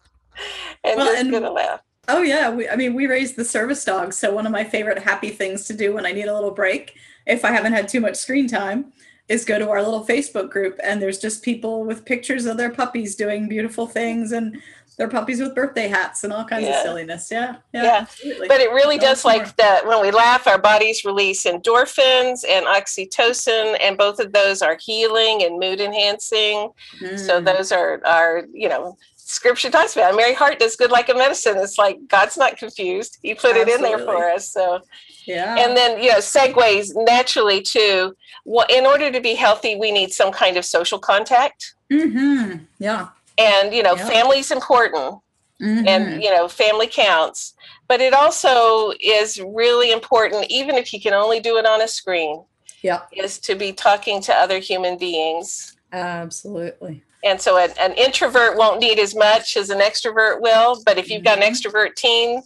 and 0.84 0.96
Well, 0.96 1.06
just 1.06 1.20
and- 1.20 1.30
gonna 1.32 1.50
laugh. 1.50 1.80
Oh 2.10 2.22
yeah, 2.22 2.48
we, 2.48 2.66
I 2.68 2.74
mean 2.76 2.94
we 2.94 3.06
raised 3.06 3.36
the 3.36 3.44
service 3.44 3.84
dog, 3.84 4.14
so 4.14 4.32
one 4.32 4.46
of 4.46 4.52
my 4.52 4.64
favorite 4.64 4.98
happy 4.98 5.28
things 5.28 5.66
to 5.66 5.74
do 5.74 5.92
when 5.92 6.06
I 6.06 6.12
need 6.12 6.24
a 6.24 6.34
little 6.34 6.52
break, 6.52 6.94
if 7.26 7.44
I 7.44 7.50
haven't 7.52 7.74
had 7.74 7.86
too 7.86 8.00
much 8.00 8.16
screen 8.16 8.48
time, 8.48 8.92
is 9.28 9.44
go 9.44 9.58
to 9.58 9.68
our 9.68 9.82
little 9.82 10.06
Facebook 10.06 10.48
group 10.48 10.80
and 10.82 11.02
there's 11.02 11.18
just 11.18 11.42
people 11.42 11.84
with 11.84 12.06
pictures 12.06 12.46
of 12.46 12.56
their 12.56 12.70
puppies 12.70 13.14
doing 13.14 13.46
beautiful 13.46 13.86
things 13.86 14.32
and 14.32 14.58
their 14.98 15.08
puppies 15.08 15.40
with 15.40 15.54
birthday 15.54 15.86
hats 15.88 16.24
and 16.24 16.32
all 16.32 16.44
kinds 16.44 16.64
Yeah. 16.64 16.70
of 16.76 16.82
silliness. 16.82 17.28
Yeah, 17.30 17.56
yeah, 17.72 17.82
Yeah. 17.84 17.96
absolutely. 18.02 18.48
But 18.48 18.60
it 18.60 18.70
really 18.72 18.98
does 18.98 19.24
more. 19.24 19.34
like 19.34 19.56
that 19.56 19.86
when 19.86 20.00
we 20.02 20.10
laugh, 20.10 20.46
our 20.48 20.58
bodies 20.58 21.04
release 21.04 21.44
endorphins 21.44 22.40
and 22.48 22.66
oxytocin, 22.66 23.76
and 23.80 23.96
both 23.96 24.18
of 24.18 24.32
those 24.32 24.60
are 24.60 24.76
healing 24.80 25.42
and 25.44 25.58
mood 25.58 25.80
enhancing. 25.80 26.70
So 27.16 27.40
Mm. 27.40 27.44
those 27.46 27.70
are 27.72 28.00
are 28.04 28.44
you 28.52 28.68
know 28.68 28.96
scripture 29.16 29.70
talks 29.70 29.94
about. 29.94 30.16
Merry 30.16 30.34
heart 30.34 30.58
does 30.58 30.74
good 30.74 30.90
like 30.90 31.08
a 31.08 31.14
medicine. 31.14 31.58
It's 31.58 31.78
like 31.78 31.98
God's 32.08 32.36
not 32.36 32.56
confused. 32.56 33.18
He 33.22 33.34
put 33.34 33.56
it 33.56 33.68
in 33.68 33.82
there 33.82 33.98
for 33.98 34.28
us. 34.28 34.50
So 34.50 34.80
yeah, 35.26 35.54
and 35.58 35.76
then 35.76 36.02
you 36.02 36.10
know 36.10 36.18
segues 36.18 36.90
naturally 36.94 37.62
to 37.62 38.14
well, 38.44 38.66
in 38.68 38.84
order 38.84 39.12
to 39.12 39.20
be 39.20 39.34
healthy, 39.34 39.76
we 39.76 39.92
need 39.92 40.10
some 40.12 40.32
kind 40.32 40.56
of 40.56 40.64
social 40.64 40.98
contact. 40.98 41.74
hmm 41.92 42.54
yeah, 42.80 43.08
And 43.38 43.72
you 43.74 43.82
know, 43.82 43.94
Yeah. 43.96 44.08
family's 44.08 44.50
important 44.50 45.20
Mhm. 45.60 45.88
and 45.88 46.22
you 46.22 46.30
know 46.30 46.46
family 46.46 46.86
counts 46.86 47.54
but 47.88 48.00
it 48.00 48.14
also 48.14 48.92
is 49.00 49.40
really 49.40 49.90
important 49.90 50.46
even 50.48 50.76
if 50.76 50.92
you 50.92 51.00
can 51.00 51.12
only 51.12 51.40
do 51.40 51.56
it 51.56 51.66
on 51.66 51.80
a 51.82 51.88
screen 51.88 52.44
yeah, 52.80 53.00
is 53.12 53.40
to 53.40 53.56
be 53.56 53.72
talking 53.72 54.20
to 54.22 54.32
other 54.32 54.60
human 54.60 54.96
beings 54.96 55.74
absolutely. 55.92 57.02
and 57.24 57.40
so 57.40 57.56
an, 57.58 57.72
an 57.80 57.92
introvert 57.94 58.56
won't 58.56 58.78
need 58.78 59.00
as 59.00 59.16
much 59.16 59.56
as 59.56 59.68
an 59.70 59.80
extrovert 59.80 60.40
will 60.40 60.80
but 60.86 60.96
if 60.96 61.10
you've 61.10 61.24
got 61.24 61.38
an 61.38 61.42
Mhm. 61.42 61.50
extrovert 61.50 61.96
teen 61.96 62.40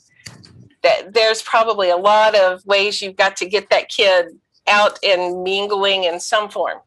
that 0.83 1.13
there's 1.13 1.43
probably 1.43 1.91
a 1.91 1.97
lot 1.99 2.35
of 2.35 2.65
ways 2.65 3.03
you've 3.03 3.17
got 3.17 3.37
to 3.37 3.45
get 3.45 3.69
that 3.69 3.91
kid 3.91 4.29
out 4.69 4.99
and 5.05 5.43
mingling 5.43 6.05
in 6.05 6.19
some 6.19 6.49
form 6.49 6.79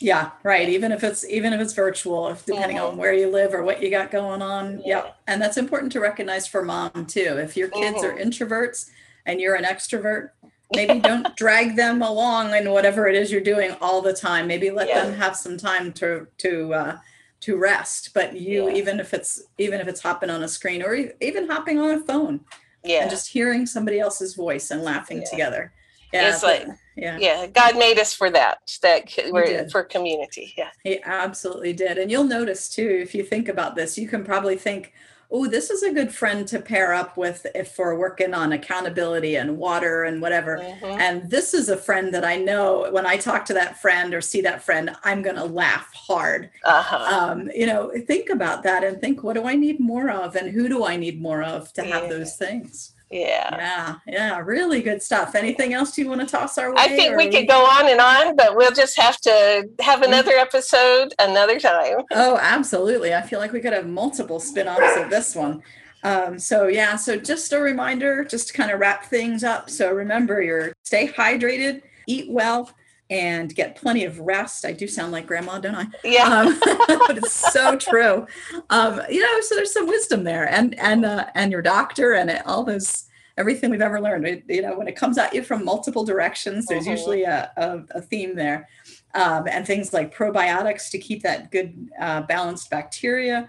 Yeah, 0.00 0.30
right. 0.44 0.68
Even 0.68 0.92
if 0.92 1.02
it's 1.02 1.24
even 1.28 1.52
if 1.52 1.60
it's 1.60 1.72
virtual, 1.72 2.28
if 2.28 2.44
depending 2.46 2.78
on 2.78 2.94
Mhm. 2.94 2.96
where 2.98 3.12
you 3.12 3.28
live 3.30 3.52
or 3.52 3.62
what 3.62 3.82
you 3.82 3.90
got 3.90 4.10
going 4.10 4.42
on. 4.42 4.80
Yeah. 4.84 4.96
Yep. 4.98 5.16
And 5.26 5.42
that's 5.42 5.56
important 5.56 5.90
to 5.92 6.00
recognize 6.00 6.46
for 6.46 6.62
mom 6.62 7.06
too. 7.06 7.36
If 7.38 7.56
your 7.56 7.68
kids 7.68 8.04
are 8.04 8.12
introverts 8.16 8.90
and 9.26 9.40
you're 9.40 9.56
an 9.56 9.64
extrovert, 9.64 10.30
maybe 10.74 11.00
don't 11.00 11.36
drag 11.36 11.74
them 11.76 12.00
along 12.02 12.54
in 12.54 12.70
whatever 12.70 13.08
it 13.08 13.16
is 13.16 13.32
you're 13.32 13.40
doing 13.40 13.72
all 13.80 14.00
the 14.00 14.12
time. 14.12 14.46
Maybe 14.46 14.70
let 14.70 14.88
Yeah. 14.88 15.04
them 15.04 15.14
have 15.14 15.36
some 15.36 15.56
time 15.56 15.92
to 15.94 16.28
to 16.38 16.74
uh 16.74 16.98
to 17.40 17.56
rest. 17.56 18.10
But 18.14 18.34
you 18.36 18.68
Yeah. 18.68 18.74
even 18.76 19.00
if 19.00 19.12
it's 19.12 19.42
even 19.58 19.80
if 19.80 19.88
it's 19.88 20.00
hopping 20.02 20.30
on 20.30 20.44
a 20.44 20.48
screen 20.48 20.82
or 20.82 20.94
even 21.20 21.48
hopping 21.48 21.78
on 21.80 21.90
a 21.90 22.00
phone 22.00 22.40
yeah 22.84 23.02
and 23.02 23.10
just 23.10 23.28
hearing 23.32 23.66
somebody 23.66 23.98
else's 23.98 24.34
voice 24.34 24.70
and 24.70 24.82
laughing 24.84 25.22
Yeah. 25.22 25.28
together. 25.30 25.72
Yeah. 26.12 26.28
It's 26.30 26.40
but- 26.40 26.68
like- 26.68 26.76
yeah. 26.98 27.16
yeah 27.18 27.46
god 27.46 27.76
made 27.76 27.98
us 27.98 28.12
for 28.14 28.30
that 28.30 28.58
that 28.82 29.02
we're 29.30 29.68
for 29.70 29.82
community 29.82 30.54
yeah 30.56 30.70
He 30.84 31.00
absolutely 31.04 31.72
did. 31.72 31.98
And 31.98 32.10
you'll 32.10 32.24
notice 32.24 32.68
too, 32.68 32.98
if 33.02 33.14
you 33.14 33.22
think 33.22 33.48
about 33.48 33.74
this, 33.76 33.98
you 33.98 34.08
can 34.08 34.24
probably 34.24 34.56
think, 34.56 34.92
oh, 35.30 35.46
this 35.46 35.68
is 35.70 35.82
a 35.82 35.92
good 35.92 36.10
friend 36.12 36.48
to 36.48 36.58
pair 36.58 36.94
up 36.94 37.16
with 37.16 37.46
if 37.54 37.76
we're 37.78 37.94
working 37.94 38.32
on 38.32 38.52
accountability 38.52 39.36
and 39.36 39.58
water 39.58 40.04
and 40.04 40.22
whatever. 40.22 40.56
Mhm. 40.58 40.98
And 40.98 41.30
this 41.30 41.52
is 41.52 41.68
a 41.68 41.76
friend 41.76 42.14
that 42.14 42.24
I 42.24 42.36
know 42.36 42.88
when 42.90 43.04
I 43.06 43.16
talk 43.18 43.44
to 43.46 43.54
that 43.54 43.78
friend 43.78 44.14
or 44.14 44.22
see 44.22 44.40
that 44.42 44.62
friend, 44.62 44.90
I'm 45.04 45.20
going 45.22 45.36
to 45.36 45.44
laugh 45.44 45.88
hard. 45.94 46.50
uh-huh 46.64 46.96
Um, 47.14 47.50
you 47.54 47.66
know, 47.66 47.92
think 48.06 48.30
about 48.30 48.62
that 48.62 48.82
and 48.84 49.00
think, 49.00 49.22
what 49.22 49.34
do 49.34 49.44
I 49.44 49.54
need 49.54 49.80
more 49.80 50.10
of? 50.10 50.34
And 50.36 50.48
who 50.50 50.68
do 50.68 50.84
I 50.86 50.96
need 50.96 51.20
more 51.20 51.42
of 51.42 51.72
to 51.74 51.82
have 51.84 52.08
those 52.08 52.34
things? 52.36 52.92
Yeah 53.10 53.48
Yeah, 53.56 53.94
yeah, 54.06 54.38
really 54.40 54.82
good 54.82 55.02
stuff. 55.02 55.34
Anything 55.34 55.72
else 55.74 55.96
you 55.96 56.08
want 56.08 56.20
to 56.20 56.26
toss 56.26 56.58
our 56.58 56.70
way? 56.70 56.76
I 56.78 56.88
think 56.88 57.16
we 57.16 57.30
could 57.30 57.48
go 57.48 57.64
on 57.64 57.88
and 57.88 58.00
on, 58.00 58.36
but 58.36 58.56
we'll 58.56 58.72
just 58.72 58.98
have 58.98 59.18
to 59.22 59.68
have 59.80 60.00
Mm-hmm. 60.00 60.12
another 60.12 60.32
episode 60.32 61.14
another 61.18 61.58
time. 61.58 62.02
Oh, 62.12 62.38
absolutely. 62.40 63.14
I 63.14 63.22
feel 63.22 63.38
like 63.40 63.52
we 63.52 63.60
could 63.60 63.72
have 63.72 63.86
multiple 63.86 64.40
spin-offs 64.40 64.96
of 64.96 65.10
this 65.10 65.34
one. 65.34 65.62
Um, 66.04 66.38
so 66.38 66.68
yeah, 66.68 66.94
so 66.96 67.16
just 67.16 67.52
a 67.52 67.58
reminder, 67.58 68.24
just 68.24 68.48
to 68.48 68.52
kind 68.54 68.70
of 68.70 68.78
wrap 68.78 69.06
things 69.06 69.42
up. 69.42 69.68
So 69.70 69.90
remember 69.92 70.40
your 70.42 70.72
stay 70.84 71.08
hydrated, 71.08 71.82
eat 72.06 72.30
well, 72.30 72.70
and 73.10 73.54
get 73.54 73.76
plenty 73.76 74.04
of 74.04 74.20
rest. 74.20 74.64
I 74.64 74.72
do 74.72 74.86
sound 74.86 75.12
like 75.12 75.26
grandma, 75.26 75.58
don't 75.58 75.74
I? 75.74 75.86
Yeah. 76.04 76.24
Um, 76.26 76.60
but 77.06 77.18
it's 77.18 77.32
so 77.52 77.76
true. 77.76 78.26
Um, 78.70 79.00
you 79.08 79.20
know, 79.22 79.40
so 79.40 79.54
there's 79.54 79.72
some 79.72 79.86
wisdom 79.86 80.24
there, 80.24 80.48
and 80.52 80.78
and 80.78 81.04
uh, 81.04 81.26
and 81.34 81.50
your 81.52 81.62
doctor 81.62 82.12
and 82.14 82.30
all 82.44 82.64
those 82.64 83.04
everything 83.36 83.70
we've 83.70 83.80
ever 83.80 84.00
learned. 84.00 84.26
It, 84.26 84.44
you 84.48 84.62
know, 84.62 84.76
when 84.76 84.88
it 84.88 84.96
comes 84.96 85.16
at 85.16 85.32
you 85.32 85.42
from 85.42 85.64
multiple 85.64 86.04
directions, 86.04 86.66
there's 86.66 86.86
Mhm. 86.86 86.90
usually 86.90 87.22
a, 87.22 87.50
a, 87.56 87.80
a 87.98 88.02
theme 88.02 88.34
there, 88.34 88.68
um, 89.14 89.46
and 89.48 89.66
things 89.66 89.92
like 89.92 90.14
probiotics 90.14 90.90
to 90.90 90.98
keep 90.98 91.22
that 91.22 91.50
good 91.50 91.88
uh, 92.00 92.22
balanced 92.22 92.68
bacteria, 92.68 93.48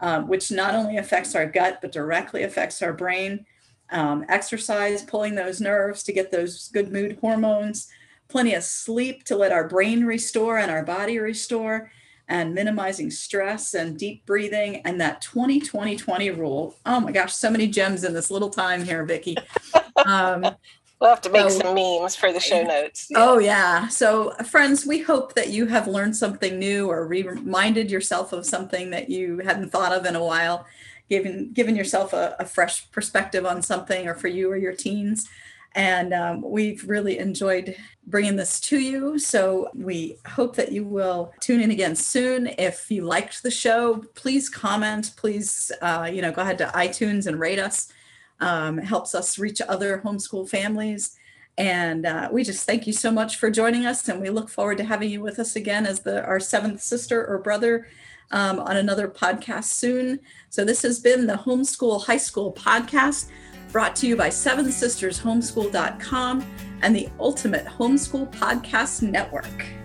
um, 0.00 0.28
which 0.28 0.50
not 0.52 0.74
only 0.74 0.98
affects 0.98 1.34
our 1.34 1.46
gut 1.46 1.78
but 1.80 1.90
directly 1.90 2.42
affects 2.44 2.80
our 2.82 2.92
brain. 2.92 3.44
Um, 3.92 4.24
exercise, 4.28 5.02
pulling 5.02 5.34
those 5.34 5.60
nerves 5.60 6.04
to 6.04 6.12
get 6.12 6.30
those 6.30 6.68
good 6.68 6.92
mood 6.92 7.18
hormones 7.20 7.88
plenty 8.30 8.54
of 8.54 8.62
sleep 8.64 9.24
to 9.24 9.36
let 9.36 9.52
our 9.52 9.66
brain 9.68 10.04
restore 10.04 10.58
and 10.58 10.70
our 10.70 10.84
body 10.84 11.18
restore 11.18 11.90
and 12.28 12.54
minimizing 12.54 13.10
stress 13.10 13.74
and 13.74 13.98
deep 13.98 14.24
breathing 14.24 14.76
and 14.84 15.00
that 15.00 15.20
20 15.20 15.60
20 15.60 15.96
20 15.96 16.30
rule. 16.30 16.76
Oh 16.86 17.00
my 17.00 17.10
gosh 17.12 17.34
so 17.34 17.50
many 17.50 17.66
gems 17.66 18.04
in 18.04 18.14
this 18.14 18.30
little 18.30 18.50
time 18.50 18.84
here 18.84 19.04
vicki. 19.04 19.36
Um, 20.06 20.46
We'll 21.00 21.08
have 21.10 21.22
to 21.22 21.30
make 21.30 21.48
So- 21.50 21.60
some 21.60 21.74
memes 21.74 22.14
for 22.14 22.30
the 22.30 22.40
show 22.40 22.62
notes. 22.62 23.08
oh 23.16 23.38
yeah. 23.38 23.88
So 23.88 24.32
friends 24.44 24.84
we 24.86 24.98
hope 25.00 25.34
that 25.34 25.48
you 25.48 25.64
have 25.66 25.86
learned 25.88 26.14
something 26.14 26.58
new 26.58 26.88
or 26.90 27.06
reminded 27.06 27.90
yourself 27.90 28.32
of 28.34 28.44
something 28.44 28.90
that 28.90 29.08
you 29.08 29.38
hadn't 29.38 29.70
thought 29.70 29.92
of 29.92 30.04
in 30.06 30.14
a 30.14 30.22
while 30.24 30.66
given 31.08 31.52
given 31.52 31.74
yourself 31.74 32.12
a, 32.12 32.36
a 32.38 32.44
fresh 32.44 32.90
perspective 32.92 33.44
on 33.46 33.62
something 33.62 34.06
or 34.08 34.14
for 34.14 34.28
you 34.28 34.50
or 34.52 34.56
your 34.58 34.74
teens 34.74 35.26
and 35.74 36.12
um, 36.12 36.42
we've 36.42 36.88
really 36.88 37.18
enjoyed 37.18 37.76
bringing 38.06 38.36
this 38.36 38.60
to 38.60 38.78
you. 38.78 39.18
So 39.18 39.70
we 39.74 40.18
hope 40.26 40.56
that 40.56 40.72
you 40.72 40.84
will 40.84 41.32
tune 41.40 41.60
in 41.60 41.70
again 41.70 41.94
soon. 41.94 42.48
If 42.58 42.90
you 42.90 43.02
liked 43.02 43.42
the 43.42 43.50
show, 43.50 44.04
please 44.14 44.48
comment. 44.48 45.12
Please, 45.16 45.70
uh, 45.80 46.10
you 46.12 46.22
know, 46.22 46.32
go 46.32 46.42
ahead 46.42 46.58
to 46.58 46.66
iTunes 46.74 47.26
and 47.26 47.38
rate 47.38 47.58
us. 47.58 47.92
Um, 48.40 48.78
helps 48.78 49.14
us 49.14 49.38
reach 49.38 49.60
other 49.68 50.00
homeschool 50.04 50.48
families. 50.48 51.16
And 51.58 52.06
uh, 52.06 52.30
we 52.32 52.42
just 52.42 52.66
thank 52.66 52.86
you 52.86 52.92
so 52.92 53.10
much 53.10 53.36
for 53.36 53.50
joining 53.50 53.84
us, 53.84 54.08
and 54.08 54.18
we 54.18 54.30
look 54.30 54.48
forward 54.48 54.78
to 54.78 54.84
having 54.84 55.10
you 55.10 55.20
with 55.20 55.38
us 55.38 55.56
again 55.56 55.84
as 55.84 56.00
the 56.00 56.24
our 56.24 56.40
seventh 56.40 56.80
sister 56.80 57.26
or 57.26 57.38
brother 57.38 57.86
um, 58.30 58.60
on 58.60 58.78
another 58.78 59.08
podcast 59.08 59.64
soon. 59.64 60.20
So 60.48 60.64
this 60.64 60.82
has 60.82 61.00
been 61.00 61.26
the 61.26 61.34
Homeschool 61.34 62.06
High 62.06 62.16
School 62.16 62.54
podcast 62.54 63.28
brought 63.72 63.94
to 63.96 64.06
you 64.06 64.16
by 64.16 64.28
Seven 64.28 64.70
Sisters 64.70 65.20
Homeschool.com 65.20 66.44
and 66.82 66.94
the 66.94 67.08
Ultimate 67.18 67.66
Homeschool 67.66 68.32
Podcast 68.32 69.02
Network. 69.02 69.79